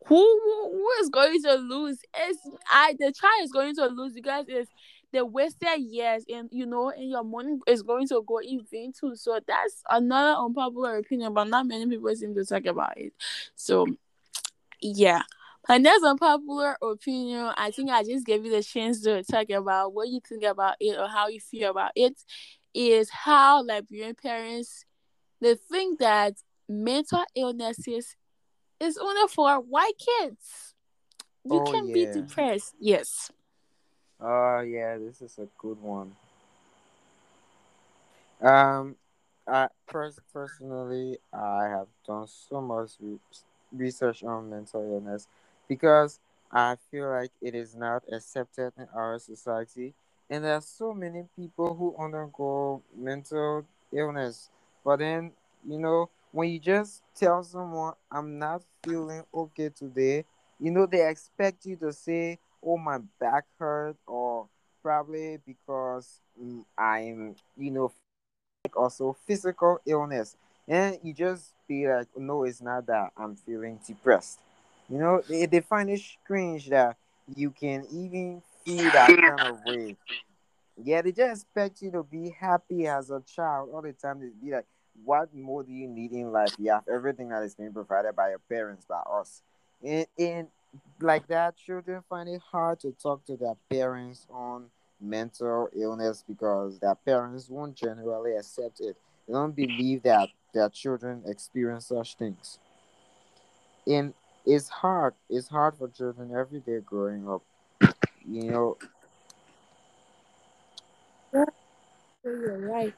who 0.06 0.16
who 0.16 0.88
is 1.00 1.08
going 1.08 1.42
to 1.42 1.54
lose? 1.54 1.98
Is 2.28 2.38
I 2.70 2.94
the 2.98 3.12
child 3.12 3.42
is 3.42 3.52
going 3.52 3.74
to 3.76 3.86
lose 3.86 4.12
because 4.12 4.46
it's 4.48 4.70
the 5.14 5.24
wasted 5.24 5.78
years 5.78 6.24
and 6.28 6.48
you 6.52 6.66
know 6.66 6.90
and 6.90 7.08
your 7.08 7.22
money 7.22 7.56
is 7.68 7.82
going 7.82 8.06
to 8.08 8.22
go 8.26 8.38
in 8.38 8.60
vain 8.70 8.92
too 8.92 9.14
so 9.14 9.38
that's 9.46 9.82
another 9.88 10.36
unpopular 10.36 10.96
opinion 10.98 11.32
but 11.32 11.44
not 11.44 11.66
many 11.66 11.86
people 11.86 12.14
seem 12.16 12.34
to 12.34 12.44
talk 12.44 12.66
about 12.66 12.98
it 12.98 13.12
so 13.54 13.86
yeah 14.80 15.22
my 15.68 15.78
next 15.78 16.02
unpopular 16.02 16.76
opinion 16.82 17.52
i 17.56 17.70
think 17.70 17.90
i 17.90 18.02
just 18.02 18.26
gave 18.26 18.44
you 18.44 18.50
the 18.50 18.62
chance 18.62 19.02
to 19.02 19.22
talk 19.22 19.48
about 19.50 19.94
what 19.94 20.08
you 20.08 20.20
think 20.28 20.42
about 20.42 20.74
it 20.80 20.98
or 20.98 21.06
how 21.06 21.28
you 21.28 21.38
feel 21.38 21.70
about 21.70 21.92
it 21.94 22.18
is 22.74 23.08
how 23.08 23.62
liberian 23.64 24.16
parents 24.16 24.84
they 25.40 25.54
think 25.54 26.00
that 26.00 26.34
mental 26.68 27.24
illnesses 27.34 28.16
is 28.80 28.96
only 28.98 29.28
for 29.28 29.60
white 29.60 29.98
kids 29.98 30.74
you 31.44 31.60
Oh, 31.60 31.62
can 31.62 31.90
yeah. 31.90 31.92
be 31.92 32.06
depressed 32.06 32.74
yes 32.80 33.30
Oh 34.20 34.60
yeah, 34.60 34.96
this 34.98 35.22
is 35.22 35.38
a 35.38 35.46
good 35.58 35.80
one. 35.80 36.16
Um, 38.40 38.96
I 39.46 39.68
pers- 39.86 40.20
personally, 40.32 41.18
I 41.32 41.64
have 41.68 41.88
done 42.06 42.26
so 42.26 42.60
much 42.60 42.92
re- 43.00 43.18
research 43.72 44.22
on 44.24 44.50
mental 44.50 44.82
illness 44.82 45.28
because 45.68 46.20
I 46.50 46.76
feel 46.90 47.10
like 47.10 47.32
it 47.40 47.54
is 47.54 47.74
not 47.74 48.04
accepted 48.12 48.72
in 48.76 48.88
our 48.94 49.18
society, 49.18 49.94
and 50.30 50.44
there 50.44 50.54
are 50.54 50.60
so 50.60 50.94
many 50.94 51.24
people 51.36 51.74
who 51.74 51.94
undergo 51.98 52.82
mental 52.96 53.64
illness. 53.92 54.50
But 54.84 54.98
then, 54.98 55.32
you 55.66 55.78
know, 55.78 56.10
when 56.34 56.50
you 56.50 56.58
just 56.58 57.02
tell 57.14 57.44
someone, 57.44 57.94
"I'm 58.10 58.38
not 58.38 58.62
feeling 58.82 59.22
okay 59.32 59.68
today," 59.68 60.24
you 60.58 60.72
know, 60.72 60.84
they 60.86 61.08
expect 61.08 61.64
you 61.64 61.76
to 61.76 61.92
say, 61.92 62.40
"Oh, 62.62 62.76
my 62.76 62.98
back 63.20 63.44
hurt," 63.58 63.96
or 64.06 64.48
probably 64.82 65.38
because 65.46 66.20
mm, 66.40 66.64
I'm, 66.76 67.36
you 67.56 67.70
know, 67.70 67.92
also 68.76 69.16
physical 69.26 69.78
illness. 69.86 70.36
And 70.66 70.98
you 71.02 71.12
just 71.12 71.54
be 71.68 71.86
like 71.86 72.08
no 72.16 72.44
it's 72.44 72.60
not 72.62 72.86
that 72.86 73.12
i'm 73.16 73.36
feeling 73.36 73.78
depressed. 73.86 74.40
You 74.88 74.98
know 74.98 75.22
they, 75.28 75.46
they 75.46 75.60
find 75.60 75.90
it 75.90 76.00
strange 76.00 76.68
that 76.70 76.96
you 77.34 77.50
can 77.50 77.86
even 77.92 78.42
feel 78.64 78.90
that 78.92 79.08
kind 79.08 79.42
of 79.42 79.64
way. 79.66 79.96
Yeah 80.82 81.02
they 81.02 81.12
just 81.12 81.42
expect 81.44 81.82
you 81.82 81.90
to 81.92 82.02
be 82.02 82.30
happy 82.30 82.86
as 82.86 83.10
a 83.10 83.20
child 83.20 83.70
all 83.72 83.82
the 83.82 83.92
time. 83.92 84.20
They 84.20 84.30
be 84.42 84.52
like 84.52 84.66
what 85.04 85.34
more 85.34 85.62
do 85.62 85.72
you 85.72 85.88
need 85.88 86.12
in 86.12 86.32
life? 86.32 86.54
You 86.58 86.70
have 86.72 86.84
everything 86.92 87.28
that 87.30 87.42
is 87.42 87.54
being 87.54 87.72
provided 87.72 88.14
by 88.14 88.30
your 88.30 88.38
parents 88.38 88.84
by 88.86 89.00
us. 89.10 89.42
And, 89.82 90.06
and 90.18 90.48
like 91.00 91.26
that 91.28 91.56
children 91.56 92.02
find 92.08 92.28
it 92.28 92.40
hard 92.50 92.80
to 92.80 92.92
talk 92.92 93.24
to 93.26 93.36
their 93.36 93.54
parents 93.70 94.26
on 94.30 94.66
mental 95.00 95.68
illness 95.76 96.24
because 96.26 96.78
their 96.78 96.94
parents 96.94 97.48
won't 97.48 97.74
generally 97.74 98.36
accept 98.36 98.80
it. 98.80 98.96
They 99.26 99.34
don't 99.34 99.54
believe 99.54 100.02
that 100.02 100.28
their 100.52 100.68
children 100.68 101.22
experience 101.26 101.86
such 101.86 102.16
things. 102.16 102.58
And 103.86 104.14
it's 104.46 104.68
hard 104.68 105.14
it's 105.30 105.48
hard 105.48 105.74
for 105.76 105.88
children 105.88 106.30
every 106.34 106.60
day 106.60 106.78
growing 106.80 107.28
up 107.28 107.42
you 108.28 108.50
know? 108.50 108.76
You're 112.24 112.58
right. 112.70 112.94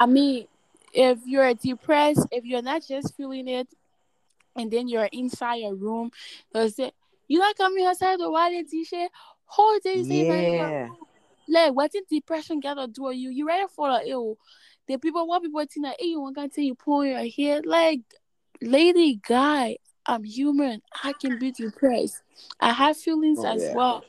I 0.00 0.06
mean, 0.06 0.46
if 0.94 1.18
you're 1.26 1.52
depressed, 1.54 2.26
if 2.30 2.44
you're 2.44 2.62
not 2.62 2.82
just 2.86 3.14
feeling 3.16 3.48
it, 3.48 3.68
and 4.56 4.70
then 4.70 4.88
you're 4.88 5.08
inside 5.12 5.56
your 5.56 5.74
room, 5.74 6.10
they'll 6.52 6.70
say, 6.70 6.92
"You 7.28 7.40
not 7.40 7.56
coming 7.56 7.84
outside 7.84 8.20
the 8.20 8.30
wallet 8.30 8.68
t-shirt? 8.68 9.10
Whole 9.46 9.78
day 9.80 9.96
you 9.96 10.04
say 10.04 10.26
you're 10.26 10.68
yeah. 10.70 10.88
Like, 11.46 11.74
what 11.74 11.92
did 11.92 12.04
depression 12.10 12.60
got 12.60 12.74
to 12.74 12.86
do 12.86 13.02
with 13.04 13.16
you? 13.16 13.30
You 13.30 13.46
ready 13.46 13.66
for 13.74 13.88
the 13.88 14.08
ill? 14.08 14.38
The 14.86 14.96
people, 14.96 15.26
what 15.26 15.42
people 15.42 15.60
think 15.60 15.84
that, 15.84 15.96
hey, 15.98 16.06
you 16.06 16.20
want 16.20 16.36
to 16.36 16.48
tell 16.48 16.64
you 16.64 16.74
pull 16.74 17.04
your 17.04 17.26
hair? 17.28 17.60
Like, 17.62 18.00
lady, 18.62 19.20
guy, 19.26 19.76
I'm 20.06 20.24
human. 20.24 20.80
I 21.02 21.12
can 21.12 21.38
be 21.38 21.52
depressed. 21.52 22.22
I 22.60 22.72
have 22.72 22.96
feelings 22.96 23.40
oh 23.40 23.46
as 23.46 23.62
yeah 23.62 23.74
well. 23.74 24.04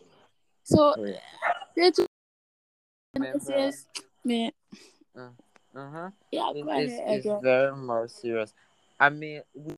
So, 0.63 0.95
oh 0.97 1.03
yeah 1.03 1.19
they 1.75 1.91
just, 1.91 2.07
remember 3.13 3.71
man, 4.23 4.51
uh, 5.75 5.79
uh-huh. 5.79 6.09
Yeah, 6.31 6.51
go 6.53 6.69
it's, 6.69 6.69
ahead, 6.69 7.03
it's 7.07 7.25
Edgar. 7.25 7.39
very 7.41 7.75
more 7.75 8.07
serious. 8.07 8.53
I 8.99 9.09
mean 9.09 9.41
we 9.53 9.75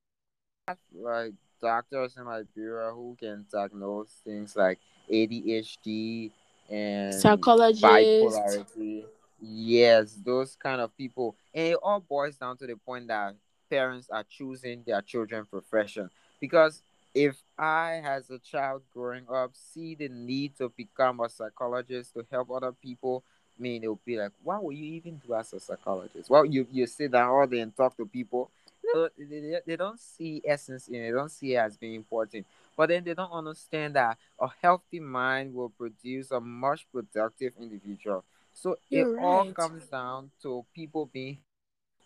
have 0.68 0.78
like 0.94 1.34
doctors 1.62 2.18
in 2.18 2.26
liberia 2.26 2.92
who 2.94 3.16
can 3.20 3.46
diagnose 3.52 4.22
things 4.24 4.56
like 4.56 4.80
adhd 5.12 6.32
and 6.70 7.14
Psychologist. 7.14 7.84
bipolarity. 7.84 9.06
Yes 9.42 10.18
those 10.24 10.56
kind 10.56 10.82
of 10.82 10.96
people. 10.98 11.36
And 11.54 11.70
it 11.70 11.80
all 11.82 12.00
boils 12.00 12.36
down 12.38 12.58
to 12.58 12.68
the 12.68 12.76
point 12.76 13.08
that 13.08 13.36
parents 13.70 14.10
are 14.10 14.24
choosing 14.30 14.84
their 14.86 15.02
children 15.02 15.46
profession. 15.46 16.10
Because 16.40 16.82
if 17.18 17.42
i 17.58 18.00
as 18.06 18.30
a 18.30 18.38
child 18.38 18.84
growing 18.94 19.26
up 19.34 19.52
see 19.54 19.96
the 19.96 20.08
need 20.08 20.56
to 20.56 20.70
become 20.78 21.20
a 21.20 21.28
psychologist 21.28 22.14
to 22.14 22.24
help 22.30 22.52
other 22.52 22.72
people 22.72 23.24
Mean 23.60 23.84
it'll 23.84 24.00
be 24.06 24.18
like 24.18 24.32
why 24.44 24.60
would 24.60 24.76
you 24.76 24.86
even 24.94 25.22
do 25.26 25.34
as 25.34 25.54
a 25.54 25.60
psychologist 25.60 26.30
well 26.30 26.46
you 26.46 26.68
you 26.72 26.86
sit 26.86 27.12
down 27.12 27.30
all 27.30 27.48
day 27.48 27.60
and 27.60 27.76
talk 27.76 27.96
to 27.98 28.06
people 28.06 28.52
No, 28.94 29.10
they, 29.18 29.60
they, 29.66 29.76
don't 29.76 30.00
see 30.00 30.42
essence 30.46 30.88
in 30.88 30.96
it 30.96 31.08
they 31.08 31.18
don't 31.18 31.32
see 31.32 31.56
it 31.56 31.58
as 31.58 31.78
being 31.78 31.96
important 31.96 32.46
but 32.76 32.90
then 32.90 33.04
they 33.04 33.14
don't 33.14 33.32
understand 33.32 33.96
that 33.96 34.18
a 34.40 34.48
healthy 34.62 35.00
mind 35.00 35.54
will 35.54 35.70
produce 35.70 36.32
a 36.32 36.40
much 36.40 36.86
productive 36.92 37.54
individual 37.60 38.24
so 38.54 38.72
it 38.92 38.98
You're 38.98 39.20
all 39.20 39.46
right. 39.46 39.56
comes 39.56 39.86
down 39.86 40.32
to 40.42 40.66
people 40.74 41.08
being 41.12 41.40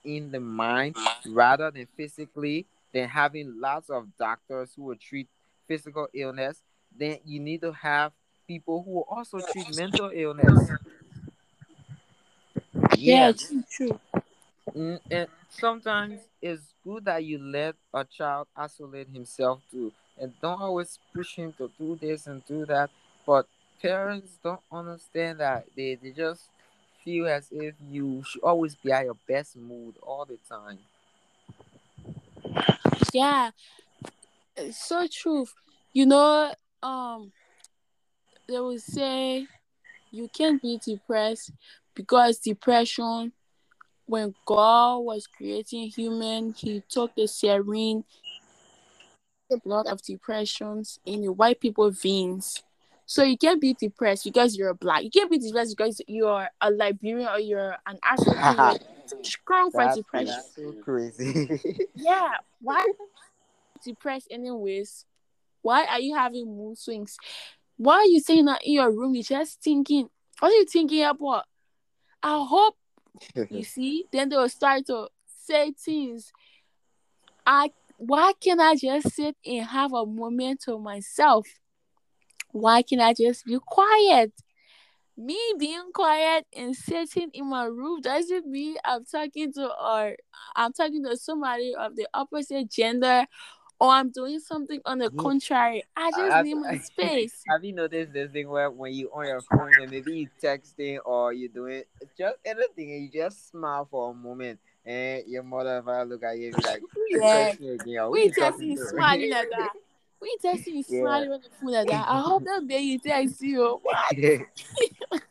in 0.04 0.32
the 0.32 0.40
mind 0.40 0.96
rather 1.28 1.72
than 1.72 1.88
physically, 1.96 2.66
than 2.94 3.08
having 3.08 3.60
lots 3.60 3.90
of 3.90 4.08
doctors 4.18 4.74
who 4.76 4.84
will 4.84 4.96
treat 4.96 5.28
physical 5.68 6.08
illness. 6.14 6.62
Then 6.98 7.20
you 7.26 7.40
need 7.40 7.62
to 7.62 7.72
have 7.72 8.12
people 8.48 8.84
who 8.84 8.92
will 8.92 9.08
also 9.10 9.40
treat 9.40 9.74
mental 9.76 10.12
illness. 10.14 10.72
Yeah, 13.06 13.32
Yes. 13.34 13.54
true, 13.70 14.00
and 15.10 15.28
sometimes 15.50 16.22
it's 16.42 16.74
good 16.84 17.06
that 17.06 17.24
you 17.24 17.38
let 17.40 17.76
a 17.94 18.04
child 18.06 18.48
isolate 18.56 19.10
himself 19.10 19.62
too, 19.72 19.92
and 20.20 20.34
don't 20.42 20.62
always 20.62 21.00
push 21.14 21.36
him 21.36 21.54
to 21.54 21.72
do 21.78 21.96
this 21.96 22.28
and 22.28 22.46
do 22.46 22.66
that. 22.66 22.90
But 23.26 23.48
parents 23.82 24.38
don't 24.44 24.62
understand 24.72 25.40
that. 25.40 25.66
They, 25.76 25.96
they 25.96 26.12
just 26.12 26.50
feel 27.04 27.28
as 27.28 27.48
if 27.52 27.76
you 27.90 28.24
should 28.24 28.44
always 28.44 28.76
be 28.76 28.92
at 28.92 29.06
your 29.06 29.18
best 29.28 29.56
mood 29.56 29.96
all 30.02 30.26
the 30.26 30.38
time. 30.48 30.80
Yeah, 33.14 33.52
it's 34.56 34.78
so 34.78 35.08
true. 35.12 35.48
You 35.94 36.06
know, 36.06 36.54
um, 36.84 37.34
they 38.48 38.60
will 38.60 38.80
say 38.80 39.48
you 40.12 40.30
can't 40.30 40.62
be 40.62 40.80
depressed 40.84 41.52
because 41.96 42.40
depression. 42.40 43.34
When 44.08 44.36
God 44.46 44.98
was 45.00 45.26
creating 45.26 45.88
human, 45.90 46.54
He 46.54 46.84
took 46.90 47.16
the 47.16 47.28
serene, 47.28 48.04
the 49.50 49.58
blood 49.58 49.88
of 49.88 50.02
depressions 50.02 51.00
in 51.06 51.22
the 51.22 51.32
white 51.32 51.62
people 51.62 51.90
veins. 51.92 52.62
So 53.06 53.24
you 53.24 53.38
can't 53.38 53.62
be 53.62 53.74
depressed 53.74 54.26
because 54.26 54.58
you're 54.58 54.74
black. 54.74 55.04
You 55.04 55.10
can't 55.10 55.30
be 55.32 55.38
depressed 55.38 55.78
because 55.78 56.02
you're 56.08 56.48
a 56.60 56.72
Liberian 56.72 57.28
or 57.28 57.40
you're 57.40 57.78
an 57.86 58.00
African. 58.04 58.80
Strong 59.24 59.72
for 59.72 59.86
That 59.86 59.96
depression. 59.96 60.28
is 60.30 60.56
so 60.56 60.72
crazy. 60.84 61.60
Yeah. 61.96 62.30
Why 62.62 62.86
depressed 63.84 64.28
anyways? 64.32 65.06
Why 65.62 65.86
are 65.86 66.00
you 66.00 66.16
having 66.16 66.46
mood 66.48 66.78
swings? 66.78 67.18
Why 67.78 67.96
are 67.96 68.06
you 68.06 68.20
saying 68.20 68.46
that 68.46 68.66
in 68.66 68.74
your 68.74 68.92
room? 68.92 69.16
You're 69.16 69.24
just 69.24 69.62
thinking. 69.62 70.10
What 70.40 70.52
are 70.52 70.56
you 70.56 70.66
thinking 70.66 71.04
about? 71.04 71.46
I 72.24 72.46
hope 72.48 72.76
you 73.50 73.64
see. 73.64 74.06
Then 74.12 74.30
they 74.30 74.38
will 74.38 74.50
start 74.50 74.86
to 74.88 75.08
say 75.26 75.72
things. 75.72 76.32
I 77.46 77.72
why 77.98 78.34
can't 78.40 78.60
I 78.60 78.76
just 78.76 79.12
sit 79.12 79.36
and 79.46 79.66
have 79.66 79.94
a 79.94 80.06
moment 80.06 80.62
to 80.62 80.80
myself? 80.80 81.48
Why 82.52 82.82
can't 82.82 83.02
I 83.02 83.14
just 83.14 83.46
be 83.46 83.58
quiet? 83.64 84.34
Me 85.18 85.38
being 85.60 85.92
quiet 85.94 86.46
and 86.56 86.76
sitting 86.76 87.30
in 87.34 87.48
my 87.48 87.66
room 87.66 88.02
doesn't 88.02 88.48
mean 88.48 88.76
I'm 88.84 89.06
talking 89.06 89.54
to 89.54 89.70
or 89.70 90.16
I'm 90.56 90.74
talking 90.74 91.04
to 91.06 91.16
somebody 91.16 91.76
of 91.76 91.96
the 91.96 92.08
opposite 92.14 92.72
gender 92.72 93.26
or 93.82 93.90
I'm 93.90 94.12
doing 94.12 94.40
something 94.40 94.80
on 94.86 95.00
the 95.00 95.10
Yeah. 95.12 95.22
contrary. 95.24 95.84
I 95.98 96.12
just 96.12 96.32
Have- 96.32 96.46
need 96.46 96.54
my 96.54 96.78
space. 96.92 97.42
Have 97.50 97.64
you 97.64 97.74
noticed 97.74 98.14
this 98.14 98.30
thing 98.32 98.48
where 98.48 98.70
when 98.70 98.94
you 98.94 99.10
on 99.12 99.26
your 99.26 99.42
phone 99.42 99.72
and 99.82 99.90
maybe 99.90 100.20
you 100.20 100.30
texting 100.42 101.00
or 101.04 101.34
you 101.34 101.50
doing 101.50 101.82
just 102.16 102.36
anything 102.46 102.92
and 102.92 103.04
you 103.06 103.10
just 103.12 103.50
smile 103.50 103.88
for 103.90 104.12
a 104.12 104.14
moment 104.14 104.60
and 104.86 105.24
your 105.28 105.42
mother 105.42 105.82
father 105.84 106.06
look 106.06 106.24
at 106.24 106.38
you 106.38 106.52
like, 106.64 106.82
"Who 106.94 107.02
you 107.10 107.22
Yeah. 107.24 107.54
Who 108.06 108.12
We 108.12 108.26
you 108.26 108.32
texting 108.34 108.78
smiling 108.78 109.32
like 109.32 109.50
that. 109.50 109.72
We 110.22 110.38
texting 110.46 110.84
Yeah. 110.88 111.02
smiling 111.02 111.32
on 111.32 111.42
the 111.42 111.50
phone 111.60 111.72
like 111.72 111.88
that. 111.88 112.08
I 112.08 112.22
hope 112.22 112.44
that 112.44 112.68
baby 112.68 113.00
text 113.00 113.42
you. 113.42 113.80
What? 113.82 114.16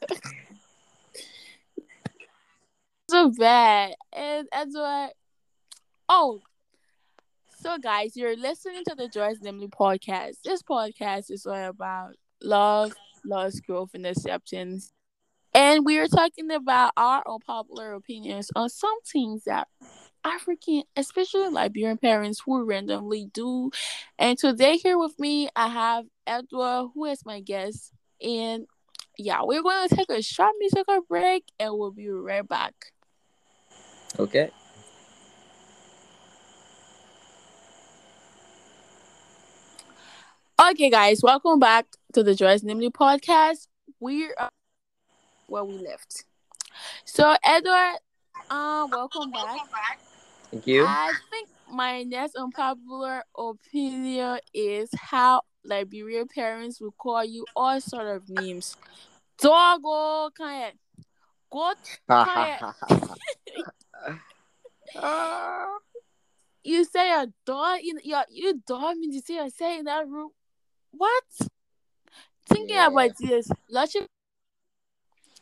so 3.11 3.31
bad. 3.31 3.95
And 4.13 4.49
that's 4.53 4.75
what 4.75 5.15
oh 6.09 6.41
so 7.61 7.77
guys, 7.77 8.17
you're 8.17 8.37
listening 8.37 8.83
to 8.89 8.95
the 8.95 9.07
Joyce 9.07 9.37
Namely 9.43 9.69
podcast. 9.69 10.37
This 10.43 10.63
podcast 10.63 11.31
is 11.31 11.45
all 11.45 11.69
about 11.69 12.15
love, 12.43 12.95
loss, 13.23 13.61
growth, 13.61 13.91
and 13.93 14.07
acceptance. 14.07 14.95
And 15.53 15.85
we 15.85 15.99
are 15.99 16.07
talking 16.07 16.51
about 16.51 16.93
our 16.97 17.23
unpopular 17.29 17.93
opinions 17.93 18.51
on 18.57 18.71
some 18.71 18.99
things 19.03 19.45
that 19.45 19.69
African, 20.25 20.85
especially 20.97 21.51
Liberian 21.51 21.99
parents 21.99 22.41
who 22.47 22.65
randomly 22.65 23.29
do. 23.31 23.71
And 24.19 24.39
today 24.39 24.79
here 24.79 24.99
with 24.99 25.19
me, 25.19 25.51
I 25.55 25.69
have 25.69 26.07
Edward, 26.27 26.93
who 26.95 27.05
is 27.05 27.27
my 27.27 27.41
guest. 27.41 27.93
And 28.23 28.67
yeah, 29.19 29.41
we're 29.43 29.63
going 29.63 29.87
to 29.87 29.95
take 29.95 30.09
a 30.09 30.23
short 30.23 30.55
musical 30.59 31.03
break 31.07 31.45
and 31.59 31.75
we'll 31.77 31.91
be 31.91 32.09
right 32.09 32.47
back. 32.47 32.75
okay. 34.19 34.51
Okay, 40.69 40.91
guys, 40.91 41.23
welcome 41.23 41.59
back 41.59 41.87
to 42.13 42.23
the 42.23 42.35
Joyce 42.35 42.63
Namely 42.63 42.91
podcast. 42.91 43.67
We're 43.99 44.35
uh, 44.39 44.51
where 45.47 45.65
we 45.65 45.79
left. 45.79 46.25
So, 47.07 47.35
Edward, 47.43 47.97
um, 48.51 48.91
welcome 48.91 49.31
back. 49.31 49.59
Thank 50.51 50.67
you. 50.67 50.85
I 50.87 51.15
think 51.31 51.49
my 51.73 52.03
next 52.03 52.37
unpopular 52.37 53.25
opinion 53.39 54.41
is 54.53 54.91
how 55.01 55.41
Liberian 55.65 56.29
parents 56.29 56.79
will 56.79 56.93
call 56.93 57.25
you 57.25 57.47
all 57.57 57.81
sort 57.81 58.09
of 58.09 58.29
names. 58.29 58.77
Doggo, 59.39 60.29
kind 60.37 60.75
of 60.75 61.05
goat. 61.51 62.01
Ah. 64.97 65.69
You 66.63 66.85
say 66.85 67.11
a 67.13 67.29
dog 67.47 67.79
in 67.83 68.01
your 68.05 68.25
you 68.29 68.61
dog 68.67 68.99
means 68.99 69.15
you 69.15 69.23
say 69.23 69.39
a 69.39 69.49
say 69.49 69.79
in 69.79 69.87
that 69.87 70.07
room. 70.07 70.31
What? 71.01 71.25
Thinking 72.47 72.77
Yeah. 72.77 72.89
about 72.89 73.17
this, 73.17 73.49
you. 73.95 74.07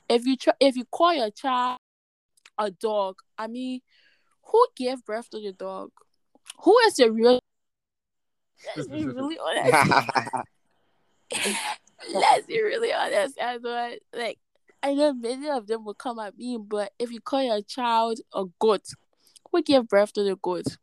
If 0.08 0.24
you 0.24 0.36
try, 0.36 0.52
if 0.60 0.76
you 0.76 0.84
call 0.84 1.12
your 1.12 1.32
child 1.32 1.78
a 2.56 2.70
dog, 2.70 3.16
I 3.36 3.48
mean, 3.48 3.80
who 4.44 4.66
gave 4.76 5.04
birth 5.04 5.28
to 5.30 5.40
the 5.40 5.52
dog? 5.52 5.90
Who 6.62 6.78
is 6.86 6.94
the 6.94 7.10
real? 7.10 7.40
Let's 8.76 8.86
be 8.86 9.04
really 9.16 9.36
honest. 9.36 9.74
Let's 12.14 12.46
be 12.46 12.62
really 12.62 12.92
honest. 12.92 13.36
I 13.42 13.58
know, 13.58 13.96
like, 14.14 14.38
I 14.80 14.94
know 14.94 15.12
many 15.12 15.50
of 15.50 15.66
them 15.66 15.84
will 15.84 15.94
come 15.94 16.20
at 16.20 16.38
me, 16.38 16.56
but 16.56 16.92
if 17.00 17.10
you 17.10 17.20
call 17.20 17.42
your 17.42 17.62
child 17.62 18.20
a 18.32 18.44
goat, 18.60 18.84
who 19.50 19.60
gave 19.60 19.88
birth 19.88 20.12
to 20.12 20.22
the 20.22 20.36
goat? 20.40 20.78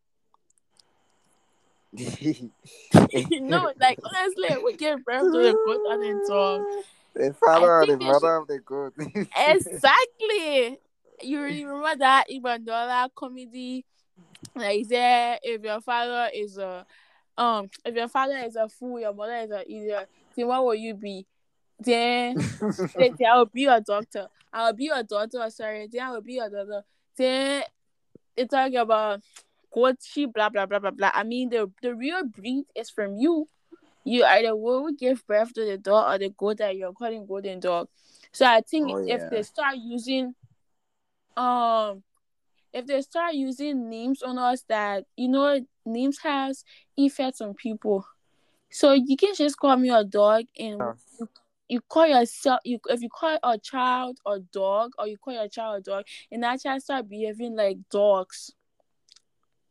no, 3.31 3.71
like 3.79 3.99
honestly, 4.03 4.63
we 4.63 4.73
gave 4.75 5.03
birth 5.05 5.21
to 5.21 5.31
the 5.31 5.57
goat 5.65 5.81
and 5.89 6.01
the 6.03 6.25
dog? 6.27 6.63
The 7.13 7.33
father 7.33 7.71
or 7.71 7.85
the 7.85 7.97
mother 7.97 8.35
of 8.35 8.47
the 8.47 8.59
good. 8.59 8.93
Exactly. 9.37 10.79
You 11.21 11.39
remember 11.39 11.95
that 11.99 12.25
Ibandola 12.29 13.07
comedy? 13.15 13.85
Like, 14.53 14.85
there 14.89 15.39
if 15.41 15.63
your 15.63 15.79
father 15.79 16.29
is 16.35 16.57
a 16.57 16.85
um 17.37 17.69
if 17.85 17.95
your 17.95 18.09
father 18.09 18.35
is 18.39 18.57
a 18.57 18.67
fool, 18.67 18.99
your 18.99 19.13
mother 19.13 19.37
is 19.37 19.49
an 19.49 19.61
idiot, 19.61 20.09
then 20.35 20.47
what 20.47 20.65
will 20.65 20.75
you 20.75 20.93
be? 20.93 21.25
Then 21.79 22.41
say, 22.41 23.13
I 23.25 23.37
will 23.37 23.45
be 23.45 23.61
your 23.61 23.79
doctor. 23.79 24.27
I 24.51 24.65
will 24.65 24.73
be 24.73 24.85
your 24.85 25.03
doctor, 25.03 25.49
sorry. 25.49 25.87
Then 25.89 26.01
I 26.01 26.11
will 26.11 26.21
be 26.21 26.33
your 26.33 26.49
doctor. 26.49 26.83
Then 27.15 27.63
they 28.35 28.45
talk 28.45 28.73
about 28.73 29.21
Gucci, 29.75 30.31
blah 30.31 30.49
blah 30.49 30.65
blah 30.65 30.79
blah 30.79 30.91
blah. 30.91 31.11
I 31.13 31.23
mean 31.23 31.49
the 31.49 31.71
the 31.81 31.93
real 31.95 32.23
breed 32.25 32.65
is 32.75 32.89
from 32.89 33.17
you. 33.17 33.49
You 34.05 34.23
either 34.23 34.55
will 34.55 34.91
give 34.91 35.25
birth 35.27 35.53
to 35.53 35.65
the 35.65 35.77
dog 35.77 36.13
or 36.13 36.17
the 36.19 36.29
goat 36.29 36.57
that 36.57 36.75
you're 36.75 36.93
calling 36.93 37.25
golden 37.25 37.59
dog. 37.59 37.87
So 38.31 38.45
I 38.45 38.61
think 38.61 38.89
Oh, 38.91 38.97
if 38.99 39.21
yeah. 39.21 39.29
they 39.29 39.43
start 39.43 39.75
using 39.77 40.35
um 41.35 42.03
if 42.73 42.85
they 42.85 43.01
start 43.01 43.33
using 43.33 43.89
names 43.89 44.21
on 44.21 44.37
us 44.37 44.63
that 44.69 45.05
you 45.17 45.27
know 45.29 45.59
names 45.85 46.19
has 46.19 46.63
effects 46.97 47.41
on 47.41 47.53
people. 47.53 48.05
So 48.69 48.93
you 48.93 49.15
can 49.17 49.33
just 49.35 49.57
call 49.57 49.75
me 49.77 49.89
a 49.89 50.03
dog 50.03 50.43
and 50.57 50.79
you, 51.19 51.29
you 51.69 51.81
call 51.81 52.07
yourself 52.07 52.59
you 52.63 52.79
if 52.89 53.01
you 53.01 53.09
call 53.09 53.37
a 53.43 53.57
child 53.57 54.19
a 54.25 54.39
dog 54.39 54.91
or 54.99 55.07
you 55.07 55.17
call 55.17 55.33
your 55.33 55.47
child 55.47 55.79
a 55.79 55.81
dog 55.81 56.05
and 56.31 56.43
that 56.43 56.61
child 56.61 56.81
start 56.81 57.09
behaving 57.09 57.55
like 57.55 57.77
dogs. 57.89 58.53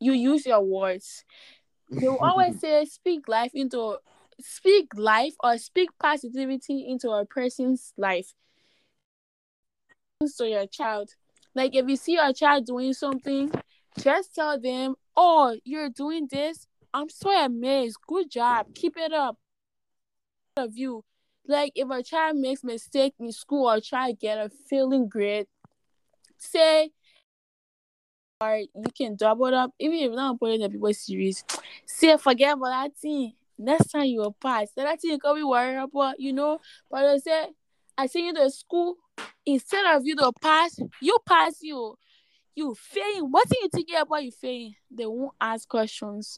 You 0.04 0.12
use 0.12 0.44
your 0.44 0.60
words. 0.60 1.24
They 1.88 2.08
will 2.08 2.18
always 2.18 2.60
say 2.64 2.84
speak 2.84 3.26
life 3.26 3.52
into 3.54 3.96
speak 4.38 4.88
life 4.94 5.34
or 5.42 5.56
speak 5.56 5.88
positivity 5.98 6.86
into 6.86 7.08
a 7.10 7.24
person's 7.24 7.94
life. 7.96 8.34
To 10.36 10.46
your 10.46 10.66
child. 10.66 11.14
Like 11.54 11.74
if 11.74 11.88
you 11.88 11.96
see 11.96 12.12
your 12.12 12.34
child 12.34 12.66
doing 12.66 12.92
something, 12.92 13.50
just 13.98 14.34
tell 14.34 14.60
them, 14.60 14.96
Oh, 15.16 15.56
you're 15.64 15.88
doing 15.88 16.28
this. 16.30 16.66
I'm 16.92 17.08
so 17.08 17.30
amazed. 17.30 17.96
Good 18.06 18.30
job. 18.30 18.74
Keep 18.74 18.98
it 18.98 19.12
up. 19.14 19.38
Of 20.58 20.76
you. 20.76 21.02
Like 21.46 21.72
if 21.74 21.88
a 21.88 22.02
child 22.02 22.36
makes 22.36 22.62
mistake 22.62 23.14
in 23.18 23.32
school 23.32 23.70
or 23.70 23.80
try 23.80 24.10
to 24.10 24.16
get 24.16 24.36
a 24.36 24.50
failing 24.68 25.08
grade, 25.08 25.46
say 26.36 26.90
or 28.44 28.58
you 28.58 28.90
can 28.96 29.16
double 29.16 29.54
up. 29.54 29.72
Even 29.78 29.98
if 29.98 30.10
you 30.10 30.16
don't 30.16 30.38
put 30.38 30.52
in 30.52 30.70
people's 30.70 30.98
series. 30.98 31.44
Say 31.86 32.16
forget 32.16 32.54
about 32.54 32.66
that 32.66 32.96
thing. 32.96 33.32
Next 33.58 33.88
time 33.88 34.06
you 34.06 34.20
will 34.20 34.32
pass. 34.32 34.68
That 34.76 35.00
thing 35.00 35.12
you 35.12 35.18
can 35.18 35.34
be 35.34 35.44
worried 35.44 35.76
about, 35.76 36.18
you 36.18 36.32
know. 36.32 36.60
But 36.90 37.04
I 37.04 37.18
say 37.18 37.46
I 37.96 38.06
send 38.06 38.26
you 38.26 38.34
to 38.34 38.50
school 38.50 38.96
instead 39.46 39.84
of 39.94 40.04
you 40.04 40.16
to 40.16 40.32
pass, 40.40 40.78
you 41.00 41.16
pass 41.26 41.58
you. 41.62 41.96
You 42.56 42.74
failing. 42.74 43.30
What 43.30 43.46
are 43.46 43.60
you 43.62 43.68
thinking 43.72 43.96
about 43.96 44.22
you 44.22 44.30
failing? 44.30 44.74
They 44.90 45.06
won't 45.06 45.34
ask 45.40 45.68
questions. 45.68 46.36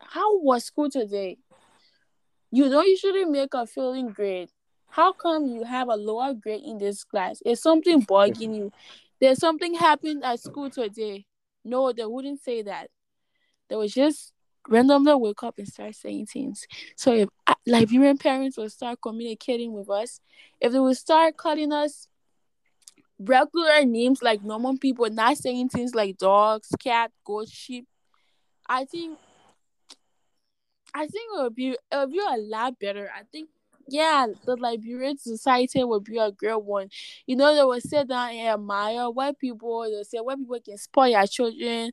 How 0.00 0.38
was 0.38 0.64
school 0.64 0.88
today? 0.88 1.38
You 2.52 2.68
don't 2.68 2.86
usually 2.86 3.24
make 3.24 3.52
a 3.52 3.66
failing 3.66 4.10
grade. 4.10 4.50
How 4.90 5.12
come 5.12 5.46
you 5.46 5.64
have 5.64 5.88
a 5.88 5.96
lower 5.96 6.34
grade 6.34 6.62
in 6.64 6.78
this 6.78 7.02
class? 7.02 7.42
Is 7.44 7.60
something 7.60 8.02
bugging 8.02 8.56
you? 8.56 8.72
There's 9.24 9.38
something 9.38 9.74
happened 9.74 10.24
at 10.24 10.40
school 10.40 10.70
today. 10.70 11.26
No, 11.64 11.92
they 11.92 12.04
wouldn't 12.04 12.40
say 12.42 12.62
that. 12.62 12.90
they 13.68 13.76
would 13.76 13.90
just 13.90 14.32
randomly 14.68 15.14
wake 15.14 15.42
up 15.42 15.58
and 15.58 15.68
start 15.68 15.94
saying 15.94 16.26
things. 16.26 16.66
So 16.96 17.14
if 17.14 17.28
Liberian 17.66 18.18
parents 18.18 18.56
will 18.58 18.70
start 18.70 19.00
communicating 19.02 19.72
with 19.72 19.90
us, 19.90 20.20
if 20.60 20.72
they 20.72 20.80
will 20.80 20.94
start 20.94 21.36
calling 21.36 21.72
us 21.72 22.08
regular 23.18 23.84
names 23.84 24.22
like 24.22 24.42
normal 24.44 24.76
people, 24.78 25.08
not 25.10 25.36
saying 25.38 25.68
things 25.68 25.94
like 25.94 26.18
dogs, 26.18 26.68
cat, 26.82 27.12
goat, 27.24 27.48
sheep, 27.48 27.86
I 28.68 28.84
think 28.86 29.18
I 30.94 31.06
think 31.06 31.30
it 31.38 31.42
would 31.42 31.54
be 31.54 31.70
it 31.70 31.78
would 31.96 32.12
be 32.12 32.18
a 32.20 32.36
lot 32.38 32.78
better. 32.78 33.10
I 33.14 33.24
think 33.24 33.50
yeah, 33.88 34.26
the 34.44 34.56
Liberian 34.56 35.18
society 35.18 35.84
would 35.84 36.04
be 36.04 36.18
a 36.18 36.32
great 36.32 36.62
one. 36.62 36.88
You 37.26 37.36
know, 37.36 37.54
they 37.54 37.62
will 37.62 37.80
sit 37.80 38.08
down 38.08 38.30
and 38.30 38.48
admire 38.48 39.10
white 39.10 39.38
people. 39.38 39.82
They 39.82 40.02
say 40.04 40.18
white 40.18 40.38
people 40.38 40.58
can 40.64 40.78
spoil 40.78 41.08
your 41.08 41.26
children 41.26 41.92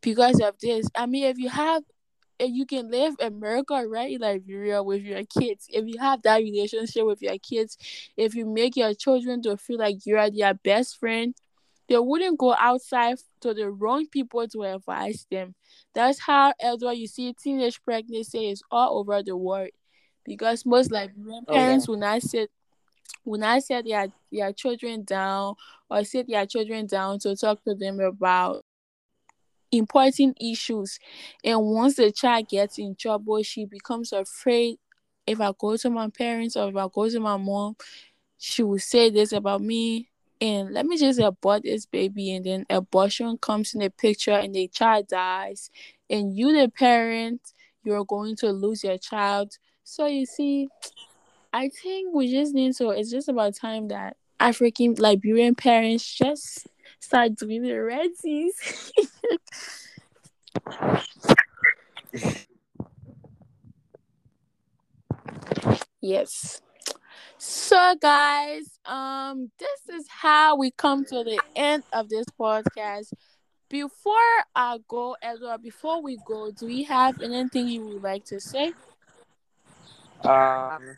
because 0.00 0.40
of 0.40 0.58
this. 0.60 0.88
I 0.94 1.06
mean, 1.06 1.24
if 1.24 1.38
you 1.38 1.48
have, 1.48 1.82
if 2.38 2.50
you 2.50 2.66
can 2.66 2.90
live 2.90 3.14
America 3.20 3.84
right 3.88 4.12
in 4.12 4.20
Liberia 4.20 4.82
with 4.82 5.02
your 5.02 5.24
kids, 5.24 5.66
if 5.70 5.86
you 5.86 5.98
have 5.98 6.22
that 6.22 6.38
relationship 6.38 7.04
with 7.06 7.22
your 7.22 7.38
kids, 7.38 7.76
if 8.16 8.34
you 8.34 8.46
make 8.46 8.76
your 8.76 8.94
children 8.94 9.42
to 9.42 9.56
feel 9.56 9.78
like 9.78 10.06
you 10.06 10.18
are 10.18 10.30
their 10.30 10.54
best 10.54 10.98
friend, 10.98 11.34
they 11.88 11.98
wouldn't 11.98 12.38
go 12.38 12.54
outside 12.58 13.18
to 13.40 13.54
the 13.54 13.70
wrong 13.70 14.06
people 14.08 14.46
to 14.48 14.62
advise 14.64 15.26
them. 15.30 15.54
That's 15.94 16.18
how, 16.20 16.52
although 16.62 16.90
you 16.90 17.06
see 17.06 17.32
teenage 17.32 17.82
pregnancy 17.82 18.50
is 18.50 18.62
all 18.70 18.98
over 18.98 19.22
the 19.22 19.36
world 19.36 19.70
because 20.26 20.66
most 20.66 20.90
Liberian 20.90 21.44
parents 21.44 21.86
oh, 21.88 21.92
yeah. 21.92 21.94
will 21.94 22.00
not 22.00 22.22
sit 22.22 22.50
will 23.24 23.38
not 23.40 23.62
set 23.62 23.84
their, 23.84 24.06
their 24.30 24.52
children 24.52 25.02
down 25.04 25.54
or 25.90 26.04
sit 26.04 26.28
their 26.28 26.46
children 26.46 26.86
down 26.86 27.18
to 27.18 27.36
talk 27.36 27.62
to 27.64 27.74
them 27.74 28.00
about 28.00 28.64
important 29.72 30.36
issues. 30.40 30.98
And 31.44 31.60
once 31.60 31.96
the 31.96 32.12
child 32.12 32.48
gets 32.48 32.78
in 32.78 32.94
trouble, 32.94 33.42
she 33.42 33.64
becomes 33.64 34.12
afraid 34.12 34.78
if 35.26 35.40
I 35.40 35.52
go 35.58 35.76
to 35.76 35.90
my 35.90 36.08
parents 36.08 36.56
or 36.56 36.68
if 36.68 36.76
I 36.76 36.86
go 36.92 37.08
to 37.08 37.20
my 37.20 37.36
mom, 37.36 37.76
she 38.38 38.62
will 38.62 38.78
say 38.78 39.10
this 39.10 39.32
about 39.32 39.60
me. 39.60 40.08
And 40.40 40.72
let 40.72 40.84
me 40.84 40.98
just 40.98 41.18
abort 41.18 41.62
this 41.62 41.86
baby, 41.86 42.34
and 42.34 42.44
then 42.44 42.66
abortion 42.68 43.38
comes 43.38 43.72
in 43.72 43.80
the 43.80 43.88
picture, 43.88 44.32
and 44.32 44.54
the 44.54 44.68
child 44.68 45.08
dies, 45.08 45.70
and 46.10 46.36
you, 46.36 46.52
the 46.52 46.68
parent, 46.68 47.40
you're 47.84 48.04
going 48.04 48.36
to 48.36 48.52
lose 48.52 48.84
your 48.84 48.98
child 48.98 49.56
so 49.88 50.06
you 50.06 50.26
see, 50.26 50.68
I 51.52 51.68
think 51.68 52.12
we 52.12 52.28
just 52.30 52.52
need 52.52 52.74
to. 52.78 52.90
It's 52.90 53.08
just 53.08 53.28
about 53.28 53.54
time 53.54 53.86
that 53.88 54.16
African 54.40 54.94
Liberian 54.98 55.54
parents 55.54 56.04
just 56.12 56.66
start 56.98 57.36
doing 57.36 57.62
the 57.62 57.74
red 57.78 58.10
seas. 58.16 58.90
yes. 66.00 66.60
So 67.38 67.94
guys, 68.02 68.80
um, 68.86 69.52
this 69.56 70.00
is 70.00 70.06
how 70.08 70.56
we 70.56 70.72
come 70.72 71.04
to 71.04 71.22
the 71.22 71.40
end 71.54 71.84
of 71.92 72.08
this 72.08 72.26
podcast. 72.38 73.12
Before 73.70 74.14
I 74.52 74.80
go, 74.88 75.16
Edward, 75.22 75.62
before 75.62 76.02
we 76.02 76.18
go, 76.26 76.50
do 76.50 76.66
we 76.66 76.82
have 76.82 77.20
anything 77.22 77.68
you 77.68 77.86
would 77.86 78.02
like 78.02 78.24
to 78.26 78.40
say? 78.40 78.72
Um, 80.26 80.96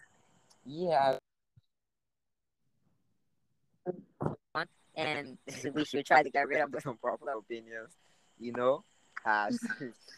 yeah. 0.65 1.19
And 4.97 5.39
we 5.75 5.85
should 5.85 6.05
try 6.07 6.23
to 6.23 6.31
get 6.31 6.49
rid 6.49 6.61
of 6.61 6.73
those 6.73 6.87
unpopular 6.87 7.35
opinions, 7.39 7.93
you 8.39 8.53
know, 8.53 8.85
as 9.25 9.59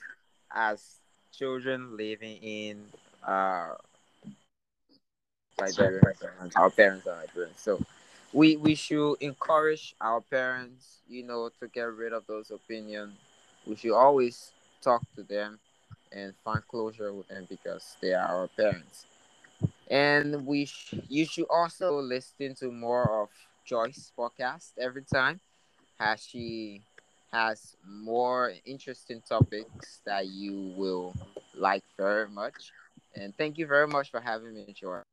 as 0.52 1.00
children 1.32 1.96
living 1.96 2.36
in 2.42 2.84
uh 3.26 3.74
Liberian 5.60 6.00
parents, 6.20 6.56
our 6.56 6.70
parents 6.70 7.06
are 7.06 7.20
Liberian. 7.20 7.54
So 7.56 7.80
we 8.32 8.56
we 8.56 8.74
should 8.74 9.16
encourage 9.20 9.94
our 10.00 10.20
parents, 10.22 11.00
you 11.08 11.22
know, 11.22 11.50
to 11.60 11.68
get 11.68 11.92
rid 11.92 12.12
of 12.12 12.26
those 12.26 12.50
opinions. 12.50 13.14
We 13.66 13.76
should 13.76 13.94
always 13.94 14.52
talk 14.82 15.02
to 15.16 15.22
them 15.22 15.58
and 16.12 16.34
find 16.44 16.66
closure 16.68 17.12
with 17.12 17.28
them 17.28 17.46
because 17.48 17.96
they 18.02 18.12
are 18.14 18.26
our 18.26 18.48
parents. 18.48 19.06
And 19.88 20.46
we 20.46 20.66
sh- 20.66 20.94
you 21.08 21.24
should 21.26 21.46
also 21.50 22.00
listen 22.00 22.54
to 22.56 22.70
more 22.70 23.22
of 23.22 23.30
Joyce's 23.64 24.12
podcast 24.16 24.72
every 24.78 25.02
time 25.02 25.40
as 25.98 26.24
she 26.24 26.82
has 27.32 27.76
more 27.86 28.52
interesting 28.64 29.22
topics 29.28 30.00
that 30.06 30.26
you 30.28 30.72
will 30.76 31.14
like 31.54 31.84
very 31.96 32.28
much. 32.28 32.72
And 33.14 33.36
thank 33.36 33.58
you 33.58 33.66
very 33.66 33.86
much 33.88 34.10
for 34.10 34.20
having 34.20 34.54
me, 34.54 34.72
Joy. 34.74 35.09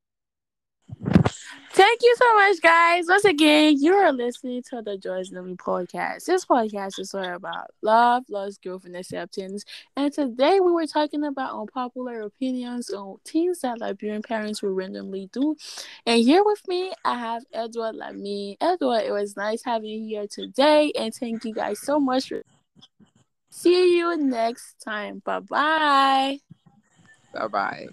Thank 1.87 2.01
you 2.03 2.15
so 2.17 2.35
much, 2.35 2.61
guys. 2.61 3.05
Once 3.07 3.23
again, 3.23 3.77
you 3.79 3.93
are 3.93 4.11
listening 4.11 4.61
to 4.63 4.81
the 4.81 4.97
Joyce 4.97 5.31
Lily 5.31 5.55
podcast. 5.55 6.25
This 6.25 6.43
podcast 6.43 6.99
is 6.99 7.13
all 7.13 7.23
about 7.23 7.67
love, 7.81 8.25
loss, 8.29 8.57
growth, 8.57 8.83
and 8.83 8.97
acceptance. 8.97 9.63
And 9.95 10.11
today 10.11 10.59
we 10.59 10.73
were 10.73 10.85
talking 10.85 11.23
about 11.23 11.57
unpopular 11.57 12.23
opinions 12.23 12.89
on 12.89 13.19
things 13.23 13.61
that 13.61 13.79
Liberian 13.79 14.21
parents 14.21 14.61
will 14.61 14.73
randomly 14.73 15.29
do. 15.31 15.55
And 16.05 16.21
here 16.21 16.43
with 16.43 16.67
me, 16.67 16.91
I 17.05 17.17
have 17.17 17.43
Edward 17.53 17.95
Lamy. 17.95 18.57
Edward, 18.59 19.03
it 19.05 19.13
was 19.13 19.37
nice 19.37 19.63
having 19.63 19.89
you 19.89 20.07
here 20.07 20.27
today. 20.27 20.91
And 20.93 21.15
thank 21.15 21.45
you 21.45 21.53
guys 21.53 21.79
so 21.79 22.01
much. 22.01 22.27
For- 22.27 22.43
See 23.49 23.97
you 23.97 24.17
next 24.17 24.75
time. 24.83 25.21
Bye 25.23 25.39
bye. 25.39 26.39
Bye 27.33 27.47
bye. 27.47 27.87